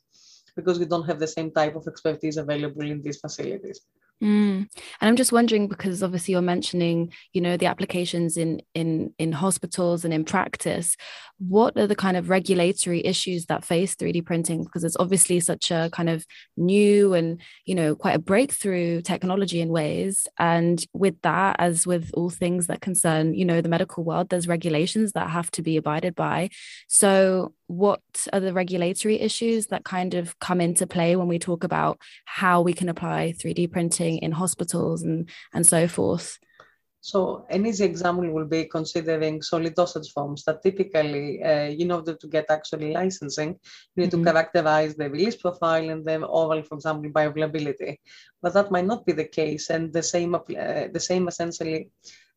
because 0.55 0.79
we 0.79 0.85
don't 0.85 1.05
have 1.05 1.19
the 1.19 1.27
same 1.27 1.51
type 1.51 1.75
of 1.75 1.87
expertise 1.87 2.37
available 2.37 2.83
in 2.83 3.01
these 3.01 3.19
facilities. 3.19 3.81
Mm. 4.23 4.69
And 5.01 5.09
I'm 5.09 5.17
just 5.17 5.33
wondering 5.33 5.67
because 5.67 6.01
obviously 6.01 6.31
you're 6.31 6.41
mentioning, 6.41 7.11
you 7.33 7.41
know, 7.41 7.57
the 7.57 7.65
applications 7.65 8.37
in 8.37 8.61
in 8.73 9.13
in 9.19 9.33
hospitals 9.33 10.05
and 10.05 10.13
in 10.13 10.23
practice. 10.23 10.95
What 11.37 11.77
are 11.77 11.85
the 11.85 11.97
kind 11.97 12.15
of 12.15 12.29
regulatory 12.29 13.05
issues 13.05 13.47
that 13.47 13.65
face 13.65 13.93
3D 13.93 14.25
printing? 14.25 14.63
Because 14.63 14.85
it's 14.85 14.95
obviously 14.97 15.41
such 15.41 15.69
a 15.69 15.89
kind 15.91 16.09
of 16.09 16.25
new 16.55 17.13
and 17.13 17.41
you 17.65 17.75
know 17.75 17.93
quite 17.93 18.15
a 18.15 18.19
breakthrough 18.19 19.01
technology 19.01 19.59
in 19.59 19.67
ways. 19.67 20.27
And 20.39 20.83
with 20.93 21.21
that, 21.23 21.57
as 21.59 21.85
with 21.85 22.09
all 22.13 22.29
things 22.29 22.67
that 22.67 22.79
concern, 22.79 23.33
you 23.33 23.43
know, 23.43 23.59
the 23.59 23.69
medical 23.69 24.05
world, 24.05 24.29
there's 24.29 24.47
regulations 24.47 25.11
that 25.11 25.29
have 25.29 25.51
to 25.51 25.61
be 25.61 25.75
abided 25.75 26.15
by. 26.15 26.51
So 26.87 27.53
what 27.67 28.01
are 28.31 28.39
the 28.39 28.53
regulatory 28.53 29.19
issues 29.19 29.67
that 29.67 29.83
kind 29.83 30.13
of 30.13 30.37
come 30.39 30.61
into 30.61 30.85
play 30.87 31.15
when 31.15 31.27
we 31.27 31.39
talk 31.39 31.63
about 31.63 31.99
how 32.25 32.61
we 32.61 32.73
can 32.73 32.89
apply 32.89 33.33
3D 33.37 33.71
printing 33.71 34.19
in 34.19 34.31
hospitals 34.31 35.01
and, 35.01 35.29
and 35.53 35.65
so 35.65 35.87
forth? 35.87 36.37
So 37.01 37.45
an 37.51 37.67
easy 37.67 37.85
example 37.85 38.31
will 38.31 38.47
be 38.47 38.65
considering 38.65 39.43
solid 39.43 39.75
dosage 39.75 40.11
forms 40.11 40.43
that 40.45 40.63
typically, 40.63 41.43
uh, 41.43 41.69
in 41.69 41.91
order 41.91 42.15
to 42.15 42.27
get 42.27 42.47
actually 42.49 42.93
licensing, 42.93 43.59
you 43.95 44.01
need 44.01 44.11
mm-hmm. 44.11 44.25
to 44.25 44.31
characterize 44.31 44.95
the 44.95 45.07
release 45.07 45.35
profile 45.35 45.87
and 45.91 46.03
then 46.03 46.23
oral, 46.23 46.63
for 46.63 46.73
example, 46.73 47.11
bioavailability. 47.11 47.97
But 48.41 48.55
that 48.55 48.71
might 48.71 48.87
not 48.87 49.05
be 49.05 49.11
the 49.11 49.25
case, 49.25 49.69
and 49.69 49.93
the 49.93 50.01
same, 50.01 50.33
uh, 50.33 50.41
the 50.47 50.99
same 50.99 51.27
essentially 51.27 51.91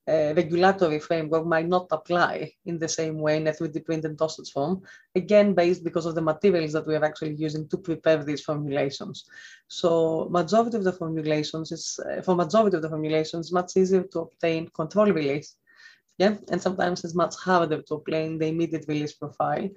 uh, 0.08 0.32
regulatory 0.34 0.98
framework 0.98 1.44
might 1.44 1.68
not 1.68 1.86
apply 1.90 2.50
in 2.64 2.78
the 2.78 2.88
same 2.88 3.18
way 3.18 3.36
in 3.36 3.46
a 3.46 3.52
3D 3.52 3.84
printed 3.84 4.16
dosage 4.16 4.50
form, 4.50 4.82
again, 5.14 5.52
based 5.54 5.84
because 5.84 6.06
of 6.06 6.14
the 6.14 6.22
materials 6.22 6.72
that 6.72 6.86
we 6.86 6.96
are 6.96 7.04
actually 7.04 7.34
using 7.34 7.68
to 7.68 7.76
prepare 7.76 8.24
these 8.24 8.42
formulations. 8.42 9.24
So 9.68 10.28
majority 10.30 10.78
of 10.78 10.84
the 10.84 10.92
formulations 10.92 11.72
is, 11.72 12.00
uh, 12.08 12.22
for 12.22 12.34
majority 12.34 12.76
of 12.76 12.82
the 12.82 12.88
formulations, 12.88 13.52
much 13.52 13.76
easier 13.76 14.04
to 14.04 14.20
obtain 14.20 14.68
control 14.68 15.12
release. 15.12 15.56
Yeah, 16.16 16.36
and 16.50 16.60
sometimes 16.60 17.04
it's 17.04 17.14
much 17.14 17.36
harder 17.36 17.82
to 17.82 17.94
obtain 17.94 18.38
the 18.38 18.46
immediate 18.46 18.86
release 18.88 19.12
profile. 19.12 19.68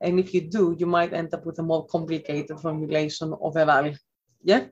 And 0.00 0.18
if 0.18 0.34
you 0.34 0.40
do, 0.40 0.74
you 0.78 0.86
might 0.86 1.12
end 1.12 1.32
up 1.34 1.46
with 1.46 1.58
a 1.58 1.62
more 1.62 1.86
complicated 1.86 2.58
formulation 2.58 3.34
overall. 3.40 3.92
Yeah. 4.42 4.66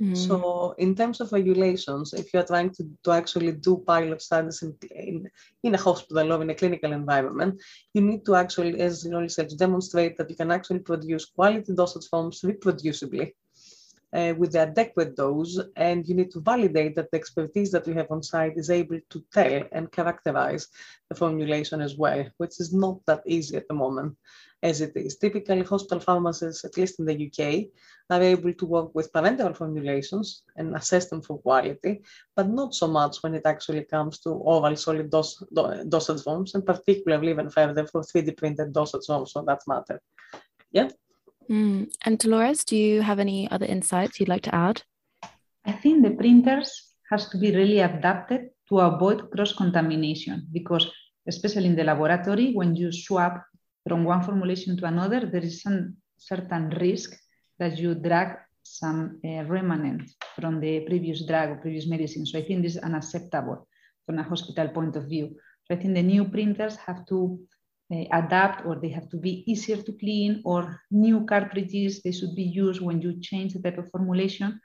Mm. 0.00 0.16
So, 0.16 0.74
in 0.78 0.94
terms 0.94 1.20
of 1.20 1.32
regulations, 1.32 2.14
if 2.14 2.34
you're 2.34 2.44
trying 2.44 2.70
to, 2.70 2.88
to 3.04 3.12
actually 3.12 3.52
do 3.52 3.82
pilot 3.86 4.20
studies 4.22 4.62
in, 4.62 4.76
in, 4.90 5.30
in 5.62 5.74
a 5.74 5.78
hospital 5.78 6.32
or 6.32 6.42
in 6.42 6.50
a 6.50 6.54
clinical 6.54 6.92
environment, 6.92 7.62
you 7.92 8.02
need 8.02 8.24
to 8.26 8.34
actually, 8.34 8.80
as 8.80 9.04
you 9.04 9.10
know, 9.10 9.20
research, 9.20 9.56
demonstrate 9.56 10.16
that 10.16 10.28
you 10.28 10.36
can 10.36 10.50
actually 10.50 10.80
produce 10.80 11.26
quality 11.26 11.74
dosage 11.74 12.08
forms 12.08 12.42
reproducibly 12.42 13.32
uh, 14.14 14.34
with 14.36 14.52
the 14.52 14.60
adequate 14.60 15.16
dose, 15.16 15.60
and 15.76 16.08
you 16.08 16.14
need 16.14 16.30
to 16.30 16.40
validate 16.40 16.96
that 16.96 17.10
the 17.10 17.16
expertise 17.16 17.70
that 17.72 17.86
you 17.86 17.94
have 17.94 18.10
on 18.10 18.22
site 18.22 18.56
is 18.56 18.70
able 18.70 18.98
to 19.10 19.24
tell 19.32 19.62
and 19.72 19.92
characterize 19.92 20.68
the 21.08 21.14
formulation 21.14 21.80
as 21.80 21.96
well, 21.96 22.24
which 22.38 22.60
is 22.60 22.72
not 22.72 22.98
that 23.06 23.22
easy 23.26 23.56
at 23.56 23.68
the 23.68 23.74
moment 23.74 24.16
as 24.64 24.80
it 24.80 24.96
is. 24.96 25.16
Typically, 25.16 25.62
hospital 25.62 26.00
pharmacists, 26.00 26.64
at 26.64 26.76
least 26.78 26.98
in 26.98 27.04
the 27.04 27.16
UK, 27.26 27.66
are 28.08 28.22
able 28.22 28.54
to 28.54 28.66
work 28.66 28.94
with 28.94 29.12
parenteral 29.12 29.56
formulations 29.56 30.42
and 30.56 30.74
assess 30.74 31.10
them 31.10 31.20
for 31.20 31.38
quality, 31.38 32.00
but 32.34 32.48
not 32.48 32.74
so 32.74 32.86
much 32.86 33.18
when 33.22 33.34
it 33.34 33.42
actually 33.44 33.84
comes 33.84 34.18
to 34.20 34.30
oral 34.30 34.74
solid 34.74 35.10
dos- 35.10 35.44
do- 35.54 35.84
dosage 35.88 36.22
forms, 36.22 36.54
and 36.54 36.64
particularly 36.64 37.30
even 37.30 37.50
further 37.50 37.86
for 37.86 38.00
3D 38.02 38.36
printed 38.36 38.72
dosage 38.72 39.06
forms 39.06 39.32
for 39.32 39.44
that 39.44 39.60
matter. 39.66 40.00
Yeah. 40.72 40.88
Mm. 41.50 41.92
And 42.04 42.18
Dolores, 42.18 42.64
do 42.64 42.76
you 42.76 43.02
have 43.02 43.18
any 43.18 43.50
other 43.50 43.66
insights 43.66 44.18
you'd 44.18 44.30
like 44.30 44.44
to 44.44 44.54
add? 44.54 44.82
I 45.66 45.72
think 45.72 46.02
the 46.02 46.10
printers 46.10 46.94
has 47.10 47.28
to 47.28 47.36
be 47.38 47.54
really 47.54 47.80
adapted 47.80 48.48
to 48.70 48.80
avoid 48.80 49.30
cross-contamination 49.30 50.48
because 50.52 50.90
especially 51.26 51.66
in 51.66 51.76
the 51.76 51.84
laboratory, 51.84 52.52
when 52.52 52.76
you 52.76 52.92
swap 52.92 53.44
from 53.86 54.04
one 54.04 54.22
formulation 54.22 54.76
to 54.76 54.86
another, 54.86 55.26
there 55.26 55.42
is 55.42 55.62
some 55.62 55.96
certain 56.16 56.70
risk 56.80 57.16
that 57.58 57.78
you 57.78 57.94
drag 57.94 58.38
some 58.62 59.20
uh, 59.24 59.44
remnant 59.44 60.10
from 60.40 60.60
the 60.60 60.80
previous 60.80 61.26
drug 61.26 61.50
or 61.50 61.56
previous 61.56 61.86
medicine. 61.86 62.24
So 62.26 62.38
I 62.38 62.42
think 62.42 62.62
this 62.62 62.76
is 62.76 62.82
unacceptable 62.82 63.68
from 64.06 64.18
a 64.18 64.22
hospital 64.22 64.68
point 64.68 64.96
of 64.96 65.08
view. 65.08 65.36
So 65.64 65.74
I 65.74 65.78
think 65.78 65.94
the 65.94 66.02
new 66.02 66.24
printers 66.24 66.76
have 66.76 67.06
to 67.06 67.38
uh, 67.92 68.04
adapt 68.12 68.64
or 68.66 68.76
they 68.76 68.88
have 68.88 69.08
to 69.10 69.16
be 69.16 69.44
easier 69.46 69.76
to 69.76 69.92
clean 69.92 70.40
or 70.44 70.80
new 70.90 71.24
cartridges 71.26 72.00
they 72.02 72.12
should 72.12 72.34
be 72.34 72.42
used 72.42 72.80
when 72.80 73.00
you 73.00 73.20
change 73.20 73.52
the 73.52 73.60
type 73.60 73.78
of 73.78 73.90
formulation 73.90 74.58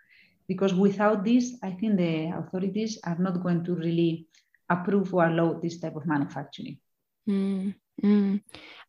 because 0.48 0.74
without 0.74 1.26
this 1.26 1.58
i 1.62 1.72
think 1.72 1.98
the 1.98 2.32
authorities 2.38 2.98
are 3.04 3.18
not 3.20 3.44
going 3.44 3.64
to 3.64 3.76
really 3.76 4.26
approve 4.70 5.14
or 5.14 5.26
allow 5.26 5.54
this 5.54 5.80
type 5.80 5.96
of 5.96 6.06
manufacturing 6.06 6.78
mm, 7.28 7.76
mm. 8.02 8.42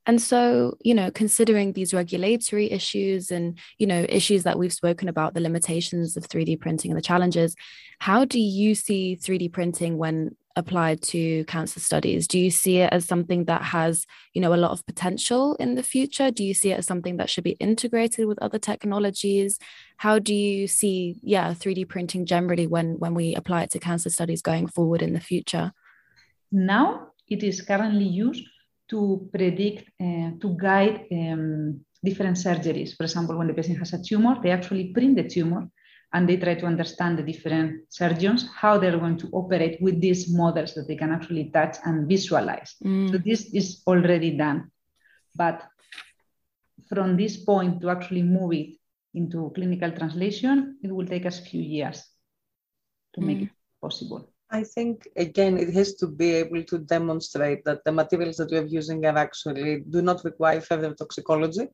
And 0.06 0.20
so 0.20 0.76
you 0.80 0.94
know 0.94 1.10
considering 1.10 1.72
these 1.72 1.94
regulatory 1.94 2.70
issues 2.70 3.30
and 3.30 3.58
you 3.78 3.86
know 3.86 4.06
issues 4.08 4.42
that 4.42 4.58
we've 4.58 4.72
spoken 4.72 5.08
about 5.08 5.34
the 5.34 5.40
limitations 5.40 6.16
of 6.16 6.28
3d 6.28 6.60
printing 6.60 6.90
and 6.90 6.98
the 6.98 7.02
challenges 7.02 7.54
how 7.98 8.24
do 8.24 8.40
you 8.40 8.74
see 8.74 9.18
3d 9.20 9.52
printing 9.52 9.98
when 9.98 10.34
applied 10.56 11.02
to 11.02 11.44
cancer 11.44 11.80
studies? 11.80 12.26
Do 12.26 12.38
you 12.38 12.50
see 12.50 12.78
it 12.78 12.92
as 12.92 13.04
something 13.04 13.44
that 13.44 13.62
has, 13.62 14.06
you 14.34 14.40
know, 14.40 14.54
a 14.54 14.56
lot 14.56 14.72
of 14.72 14.84
potential 14.86 15.54
in 15.56 15.74
the 15.74 15.82
future? 15.82 16.30
Do 16.30 16.44
you 16.44 16.54
see 16.54 16.70
it 16.72 16.78
as 16.78 16.86
something 16.86 17.16
that 17.16 17.30
should 17.30 17.44
be 17.44 17.56
integrated 17.58 18.26
with 18.26 18.38
other 18.40 18.58
technologies? 18.58 19.58
How 19.96 20.18
do 20.18 20.34
you 20.34 20.66
see, 20.66 21.18
yeah, 21.22 21.54
3D 21.54 21.88
printing 21.88 22.26
generally 22.26 22.66
when 22.66 22.98
when 22.98 23.14
we 23.14 23.34
apply 23.34 23.62
it 23.64 23.70
to 23.70 23.78
cancer 23.80 24.10
studies 24.10 24.42
going 24.42 24.66
forward 24.66 25.02
in 25.02 25.12
the 25.12 25.20
future? 25.20 25.72
Now 26.52 27.08
it 27.28 27.42
is 27.42 27.62
currently 27.62 28.06
used 28.06 28.46
to 28.90 29.28
predict, 29.32 29.88
uh, 30.00 30.30
to 30.40 30.56
guide 30.60 31.06
um, 31.12 31.80
different 32.04 32.36
surgeries. 32.36 32.96
For 32.96 33.04
example, 33.04 33.38
when 33.38 33.46
the 33.46 33.54
patient 33.54 33.78
has 33.78 33.92
a 33.92 34.02
tumor, 34.02 34.36
they 34.42 34.50
actually 34.50 34.92
print 34.92 35.16
the 35.16 35.28
tumor 35.28 35.68
and 36.12 36.28
they 36.28 36.36
try 36.36 36.54
to 36.54 36.66
understand 36.66 37.18
the 37.18 37.22
different 37.22 37.84
surgeons 37.88 38.48
how 38.54 38.78
they're 38.78 38.98
going 38.98 39.16
to 39.18 39.28
operate 39.32 39.80
with 39.80 40.00
these 40.00 40.32
models 40.32 40.74
that 40.74 40.88
they 40.88 40.96
can 40.96 41.12
actually 41.12 41.50
touch 41.50 41.76
and 41.84 42.08
visualize. 42.08 42.74
Mm. 42.84 43.12
So 43.12 43.18
this 43.18 43.54
is 43.54 43.82
already 43.86 44.36
done, 44.36 44.70
but 45.36 45.62
from 46.88 47.16
this 47.16 47.36
point 47.36 47.80
to 47.80 47.90
actually 47.90 48.22
move 48.22 48.52
it 48.52 48.76
into 49.14 49.52
clinical 49.54 49.92
translation, 49.92 50.78
it 50.82 50.90
will 50.90 51.06
take 51.06 51.26
us 51.26 51.38
a 51.38 51.42
few 51.42 51.62
years 51.62 52.04
to 53.14 53.20
mm. 53.20 53.26
make 53.26 53.42
it 53.42 53.50
possible. 53.80 54.29
I 54.52 54.64
think 54.64 55.08
again 55.16 55.58
it 55.58 55.72
has 55.74 55.94
to 55.94 56.06
be 56.06 56.32
able 56.32 56.62
to 56.64 56.78
demonstrate 56.78 57.64
that 57.64 57.84
the 57.84 57.92
materials 57.92 58.36
that 58.38 58.50
we 58.50 58.58
are 58.58 58.64
using 58.64 59.06
are 59.06 59.16
actually 59.16 59.84
do 59.88 60.02
not 60.02 60.24
require 60.24 60.60
further 60.60 60.92
toxicology 60.94 61.68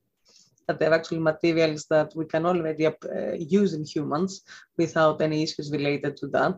that 0.66 0.78
they're 0.78 0.92
actually 0.92 1.20
materials 1.20 1.86
that 1.86 2.14
we 2.14 2.24
can 2.26 2.44
already 2.44 2.86
uh, 2.86 2.92
use 3.38 3.72
in 3.72 3.84
humans 3.84 4.42
without 4.76 5.22
any 5.22 5.42
issues 5.42 5.70
related 5.70 6.16
to 6.16 6.26
that. 6.28 6.54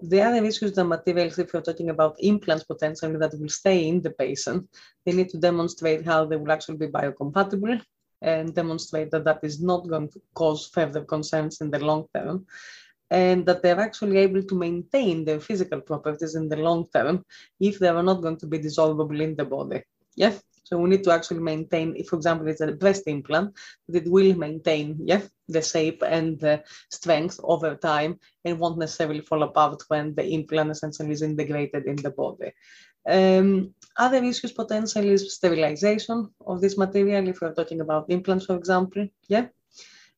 The 0.00 0.20
other 0.20 0.44
issues, 0.44 0.72
the 0.72 0.84
materials, 0.84 1.38
if 1.38 1.52
you're 1.52 1.62
talking 1.62 1.90
about 1.90 2.16
implants 2.18 2.64
potentially 2.64 3.16
that 3.18 3.38
will 3.38 3.48
stay 3.48 3.88
in 3.88 4.02
the 4.02 4.10
patient, 4.10 4.68
they 5.04 5.12
need 5.12 5.30
to 5.30 5.38
demonstrate 5.38 6.04
how 6.04 6.26
they 6.26 6.36
will 6.36 6.52
actually 6.52 6.76
be 6.76 6.88
biocompatible 6.88 7.80
and 8.20 8.54
demonstrate 8.54 9.10
that 9.12 9.24
that 9.24 9.40
is 9.42 9.60
not 9.60 9.88
going 9.88 10.08
to 10.10 10.20
cause 10.34 10.66
further 10.66 11.04
concerns 11.04 11.60
in 11.60 11.70
the 11.70 11.78
long 11.78 12.06
term 12.14 12.46
and 13.10 13.46
that 13.46 13.62
they're 13.62 13.80
actually 13.80 14.18
able 14.18 14.42
to 14.42 14.54
maintain 14.54 15.24
their 15.24 15.40
physical 15.40 15.80
properties 15.80 16.34
in 16.34 16.48
the 16.48 16.56
long 16.56 16.86
term 16.92 17.24
if 17.60 17.78
they 17.78 17.88
are 17.88 18.02
not 18.02 18.22
going 18.22 18.36
to 18.36 18.46
be 18.46 18.58
dissolvable 18.58 19.20
in 19.20 19.36
the 19.36 19.44
body. 19.44 19.82
Yeah, 20.16 20.32
so 20.66 20.78
we 20.78 20.90
need 20.90 21.04
to 21.04 21.12
actually 21.12 21.40
maintain, 21.40 21.94
if 21.96 22.08
for 22.08 22.16
example 22.16 22.48
it's 22.48 22.60
a 22.60 22.72
breast 22.72 23.04
implant, 23.06 23.54
that 23.88 24.02
it 24.02 24.10
will 24.10 24.34
maintain 24.36 24.98
yeah, 25.04 25.22
the 25.48 25.62
shape 25.62 26.02
and 26.02 26.40
the 26.40 26.64
strength 26.90 27.38
over 27.44 27.76
time 27.76 28.18
and 28.44 28.58
won't 28.58 28.78
necessarily 28.78 29.20
fall 29.20 29.44
apart 29.44 29.84
when 29.86 30.14
the 30.16 30.26
implant 30.26 30.72
essentially 30.72 31.12
is 31.12 31.22
integrated 31.22 31.84
in 31.86 31.94
the 31.94 32.10
body. 32.10 32.50
Um, 33.08 33.74
other 33.96 34.24
issues 34.24 34.50
potentially 34.50 35.10
is 35.10 35.36
sterilization 35.36 36.30
of 36.44 36.60
this 36.60 36.76
material, 36.76 37.28
if 37.28 37.40
we're 37.40 37.54
talking 37.54 37.80
about 37.80 38.10
implants, 38.10 38.46
for 38.46 38.56
example. 38.56 39.06
Yeah. 39.28 39.46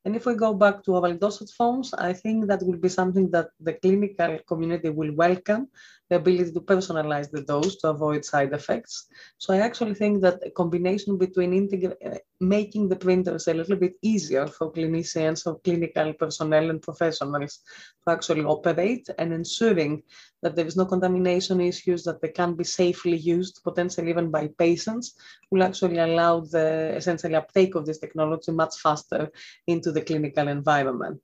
And 0.09 0.17
if 0.17 0.25
we 0.25 0.37
go 0.37 0.55
back 0.55 0.83
to 0.85 0.97
dosage 1.21 1.53
forms, 1.53 1.93
I 1.93 2.15
think 2.15 2.47
that 2.47 2.63
will 2.63 2.79
be 2.79 2.89
something 2.89 3.31
that 3.33 3.51
the 3.61 3.75
clinical 3.75 4.39
community 4.49 4.89
will 4.89 5.13
welcome 5.13 5.69
the 6.09 6.17
ability 6.17 6.53
to 6.53 6.61
personalize 6.61 7.31
the 7.31 7.43
dose 7.43 7.77
to 7.77 7.89
avoid 7.89 8.25
side 8.25 8.53
effects. 8.53 9.07
So 9.37 9.53
I 9.53 9.59
actually 9.59 9.95
think 9.95 10.23
that 10.23 10.41
a 10.45 10.51
combination 10.51 11.19
between 11.19 11.53
integra- 11.53 11.97
uh, 12.05 12.19
making 12.41 12.89
the 12.89 12.97
printers 12.97 13.47
a 13.49 13.55
little 13.55 13.77
bit 13.77 13.95
easier 14.03 14.47
for 14.47 14.73
clinicians 14.73 15.47
or 15.47 15.59
clinical 15.61 16.13
personnel 16.15 16.71
and 16.71 16.81
professionals 16.81 17.61
to 18.05 18.13
actually 18.13 18.45
operate 18.45 19.09
and 19.19 19.33
ensuring 19.33 20.03
that 20.43 20.55
there 20.55 20.67
is 20.67 20.77
no 20.77 20.87
contamination 20.87 21.61
issues, 21.61 22.05
that 22.05 22.21
they 22.23 22.29
can 22.29 22.55
be 22.55 22.65
safely 22.65 23.17
used, 23.17 23.61
potentially 23.65 24.11
even 24.11 24.31
by 24.31 24.49
patients, 24.59 25.15
will 25.51 25.63
actually 25.63 25.99
allow 25.99 26.41
the 26.41 26.95
essentially 26.97 27.35
uptake 27.35 27.75
of 27.75 27.85
this 27.85 27.99
technology 27.99 28.53
much 28.53 28.77
faster 28.79 29.31
into 29.67 29.91
the 29.91 30.01
clinical 30.01 30.49
environment. 30.49 31.21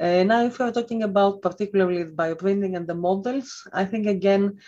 Uh, 0.00 0.22
now, 0.22 0.44
if 0.44 0.58
we're 0.58 0.72
talking 0.72 1.02
about 1.02 1.42
particularly 1.42 2.04
bioprinting 2.04 2.76
and 2.76 2.86
the 2.86 2.94
models, 2.94 3.66
I 3.72 3.84
think 3.84 4.06
again, 4.06 4.58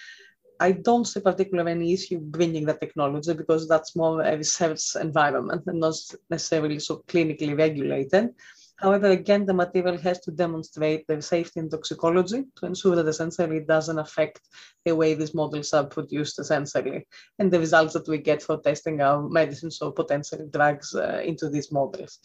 I 0.60 0.72
don't 0.72 1.04
see 1.04 1.20
particularly 1.20 1.72
any 1.72 1.92
issue 1.92 2.20
bringing 2.20 2.64
the 2.64 2.74
technology 2.74 3.34
because 3.34 3.66
that's 3.68 3.96
more 3.96 4.22
a 4.22 4.36
research 4.36 4.96
environment 4.96 5.62
and 5.66 5.80
not 5.80 5.94
necessarily 6.30 6.78
so 6.78 7.02
clinically 7.08 7.56
regulated. 7.56 8.30
However, 8.76 9.10
again, 9.10 9.46
the 9.46 9.54
material 9.54 9.96
has 9.98 10.20
to 10.20 10.30
demonstrate 10.30 11.06
the 11.06 11.22
safety 11.22 11.60
and 11.60 11.70
toxicology 11.70 12.44
to 12.56 12.66
ensure 12.66 12.96
that 12.96 13.06
essentially 13.06 13.58
it 13.58 13.68
doesn't 13.68 13.98
affect 13.98 14.40
the 14.84 14.94
way 14.94 15.14
these 15.14 15.34
models 15.34 15.72
are 15.72 15.86
produced 15.86 16.38
essentially 16.38 17.06
and 17.38 17.50
the 17.50 17.60
results 17.60 17.92
that 17.94 18.08
we 18.08 18.18
get 18.18 18.42
for 18.42 18.60
testing 18.60 19.00
our 19.00 19.28
medicines 19.28 19.80
or 19.80 19.92
potential 19.92 20.48
drugs 20.52 20.94
uh, 20.94 21.22
into 21.24 21.48
these 21.48 21.70
models. 21.70 22.18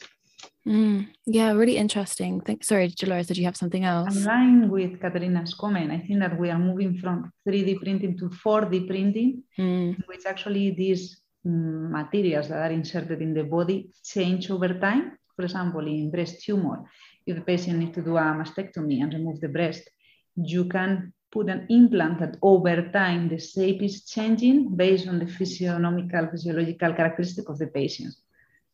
Mm, 0.69 1.08
yeah, 1.25 1.51
really 1.53 1.77
interesting. 1.77 2.41
Thank, 2.41 2.63
sorry, 2.63 2.89
Dolores, 2.89 3.25
did 3.25 3.38
you 3.38 3.45
have 3.45 3.58
something 3.58 3.86
else? 3.86 4.15
In 4.15 4.23
line 4.23 4.69
with 4.69 5.01
Katerina's 5.01 5.55
comment, 5.55 5.91
I 5.91 5.97
think 5.97 6.19
that 6.19 6.39
we 6.39 6.51
are 6.51 6.60
moving 6.60 6.99
from 6.99 7.34
3D 7.47 7.82
printing 7.82 8.15
to 8.19 8.29
4D 8.29 8.88
printing, 8.88 9.43
mm. 9.58 9.97
which 10.08 10.27
actually 10.27 10.71
these 10.71 11.21
um, 11.43 11.91
materials 11.91 12.49
that 12.49 12.69
are 12.69 12.71
inserted 12.71 13.19
in 13.19 13.34
the 13.34 13.43
body 13.43 13.89
change 14.03 14.51
over 14.51 14.75
time. 14.75 15.17
For 15.36 15.43
example, 15.43 15.88
in 15.88 16.12
breast 16.12 16.43
tumor, 16.43 16.84
if 17.25 17.36
the 17.36 17.41
patient 17.41 17.79
needs 17.79 17.95
to 17.95 18.03
do 18.03 18.17
a 18.17 18.21
mastectomy 18.21 19.01
and 19.01 19.12
remove 19.13 19.41
the 19.41 19.47
breast, 19.47 19.89
you 20.36 20.65
can 20.65 21.13
put 21.32 21.49
an 21.49 21.65
implant 21.69 22.19
that 22.19 22.38
over 22.43 22.89
time 22.91 23.27
the 23.27 23.39
shape 23.39 23.82
is 23.82 24.05
changing 24.05 24.75
based 24.75 25.08
on 25.08 25.17
the 25.17 25.25
physiognomical, 25.27 26.27
physiological 26.29 26.93
characteristic 26.93 27.49
of 27.49 27.58
the 27.58 27.67
patient. 27.67 28.13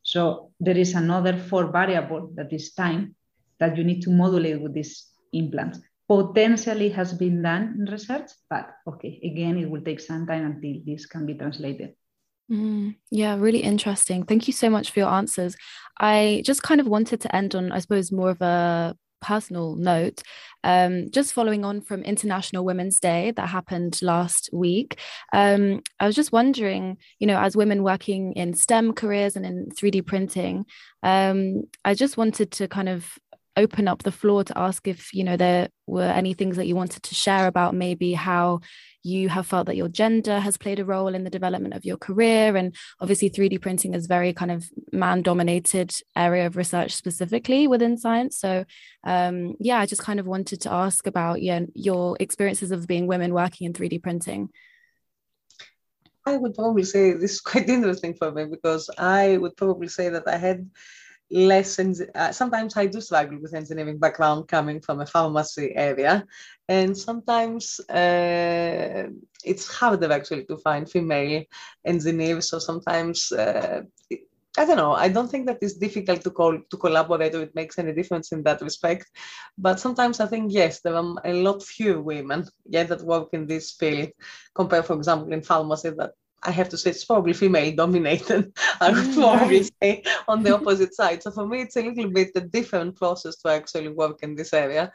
So 0.06 0.52
there 0.60 0.78
is 0.78 0.94
another 0.94 1.36
four 1.36 1.72
variable 1.72 2.30
that 2.36 2.54
is 2.54 2.74
time 2.74 3.16
that 3.60 3.76
you 3.76 3.84
need 3.84 4.04
to 4.04 4.12
modulate 4.12 4.62
with 4.62 4.74
these 4.76 5.08
implants. 5.34 5.80
Potentially 6.08 6.90
has 6.90 7.12
been 7.12 7.42
done 7.42 7.76
in 7.80 7.92
research, 7.92 8.30
but 8.48 8.70
okay, 8.88 9.20
again, 9.24 9.58
it 9.58 9.68
will 9.68 9.82
take 9.82 10.00
some 10.00 10.28
time 10.28 10.46
until 10.46 10.80
this 10.86 11.08
can 11.08 11.26
be 11.26 11.34
translated. 11.34 11.96
Mm, 12.52 12.98
yeah, 13.10 13.36
really 13.36 13.62
interesting. 13.62 14.24
Thank 14.24 14.46
you 14.46 14.54
so 14.54 14.70
much 14.70 14.92
for 14.92 15.00
your 15.00 15.10
answers. 15.10 15.56
I 16.00 16.44
just 16.46 16.62
kind 16.62 16.80
of 16.80 16.86
wanted 16.86 17.22
to 17.22 17.36
end 17.36 17.56
on, 17.56 17.72
I 17.72 17.80
suppose, 17.80 18.12
more 18.12 18.30
of 18.30 18.42
a 18.42 18.96
personal 19.22 19.76
note, 19.76 20.22
um, 20.64 21.10
just 21.12 21.34
following 21.34 21.64
on 21.64 21.82
from 21.82 22.02
International 22.04 22.66
Women's 22.66 23.00
Day 23.00 23.32
that 23.32 23.48
happened 23.48 24.00
last 24.02 24.50
week, 24.52 25.00
um, 25.34 25.82
I 26.00 26.06
was 26.06 26.16
just 26.16 26.32
wondering, 26.32 26.98
you 27.20 27.28
know, 27.28 27.40
as 27.40 27.56
women 27.56 27.84
working 27.84 28.34
in 28.34 28.54
STEM 28.54 28.94
careers 28.94 29.36
and 29.36 29.46
in 29.46 29.70
3D 29.70 30.06
printing, 30.06 30.66
um, 31.04 31.64
I 31.84 31.94
just 31.94 32.18
wanted 32.18 32.52
to 32.52 32.68
kind 32.68 32.90
of 32.90 33.18
open 33.58 33.88
up 33.88 34.04
the 34.04 34.12
floor 34.12 34.44
to 34.44 34.58
ask 34.58 34.88
if 34.88 35.14
you 35.14 35.24
know 35.24 35.38
there 35.38 35.70
were 35.88 36.04
any 36.04 36.34
things 36.34 36.58
that 36.58 36.68
you 36.68 36.76
wanted 36.76 37.04
to 37.04 37.16
share 37.16 37.48
about 37.48 37.74
maybe 37.74 38.14
how 38.14 38.60
you 39.06 39.30
have 39.30 39.48
felt 39.48 39.68
that 39.68 39.76
your 39.76 39.88
gender 39.88 40.40
has 40.40 40.58
played 40.58 40.80
a 40.80 40.86
role 40.86 41.14
in 41.14 41.24
the 41.24 41.30
development 41.30 41.74
of 41.74 41.86
your 41.86 41.98
career? 41.98 42.56
And 42.56 42.76
obviously 43.00 43.30
3d 43.30 43.62
printing 43.62 43.94
is 43.94 44.08
very 44.08 44.34
kind 44.34 44.52
of 44.52 44.70
man 44.92 45.22
dominated 45.22 45.92
area 46.16 46.48
of 46.48 46.58
research 46.58 46.94
specifically 46.94 47.68
within 47.68 47.98
science. 47.98 48.40
So 48.40 48.66
um, 49.04 49.56
yeah 49.60 49.80
i 49.80 49.86
just 49.86 50.02
kind 50.02 50.20
of 50.20 50.26
wanted 50.26 50.62
to 50.62 50.72
ask 50.72 51.08
about 51.08 51.42
yeah, 51.42 51.62
your 51.74 52.18
experiences 52.20 52.72
of 52.72 52.88
being 52.88 53.08
women 53.08 53.34
working 53.34 53.66
in 53.68 53.74
3d 53.74 54.02
printing. 54.02 54.50
I 56.26 56.38
would 56.38 56.56
probably 56.56 56.84
say 56.84 57.14
this 57.14 57.34
is 57.34 57.42
quite 57.42 57.70
interesting 57.78 58.16
for 58.16 58.32
me 58.32 58.46
because 58.46 58.90
I 58.98 59.38
would 59.38 59.56
probably 59.56 59.88
say 59.88 60.10
that 60.10 60.28
I 60.28 60.38
had 60.38 60.70
lessons. 61.32 62.02
Uh, 62.14 62.32
sometimes 62.32 62.76
I 62.78 62.88
do 62.88 63.02
struggle 63.02 63.40
with 63.42 63.54
engineering 63.54 63.98
background 63.98 64.48
coming 64.48 64.80
from 64.82 65.02
a 65.02 65.06
pharmacy 65.06 65.74
area, 65.76 66.26
and 66.68 66.98
sometimes 66.98 67.80
uh, 67.90 69.08
it's 69.44 69.68
harder 69.68 70.12
actually 70.12 70.46
to 70.46 70.58
find 70.58 70.90
female 70.90 71.44
engineers. 71.86 72.50
So 72.50 72.60
sometimes. 72.60 73.32
Uh, 73.32 73.82
I 74.58 74.64
don't 74.66 74.78
know. 74.78 74.94
I 74.94 75.10
don't 75.10 75.30
think 75.30 75.48
that 75.48 75.58
it's 75.62 75.74
difficult 75.74 76.22
to 76.24 76.32
call 76.32 76.58
to 76.58 76.78
collaborate 76.78 77.36
or 77.36 77.42
it 77.42 77.56
makes 77.56 77.78
any 77.78 77.92
difference 77.94 78.32
in 78.32 78.42
that 78.44 78.62
respect. 78.62 79.06
But 79.58 79.82
sometimes 79.82 80.22
I 80.22 80.28
think 80.28 80.54
yes, 80.54 80.80
there 80.80 80.96
are 80.96 81.16
a 81.26 81.34
lot 81.34 81.62
fewer 81.62 82.02
women 82.02 82.46
yeah, 82.66 82.84
that 82.84 83.02
work 83.02 83.30
in 83.34 83.48
this 83.48 83.74
field 83.74 84.12
compared, 84.54 84.86
for 84.86 84.96
example, 84.96 85.34
in 85.34 85.42
pharmacy 85.42 85.90
that 85.98 86.12
I 86.46 86.52
have 86.52 86.70
to 86.70 86.78
say 86.78 86.92
it's 86.92 87.06
probably 87.06 87.34
female 87.34 87.76
dominated. 87.76 88.52
I 88.82 88.92
would 88.92 89.08
mm, 89.08 89.16
probably 89.16 89.70
say 89.82 90.04
on 90.28 90.44
the 90.44 90.56
opposite 90.58 90.94
side. 90.94 91.24
So 91.24 91.32
for 91.32 91.48
me, 91.48 91.62
it's 91.62 91.76
a 91.76 91.82
little 91.82 92.10
bit 92.10 92.32
a 92.36 92.42
different 92.42 92.96
process 92.96 93.36
to 93.38 93.50
actually 93.50 93.90
work 93.90 94.20
in 94.24 94.36
this 94.36 94.54
area. 94.54 94.92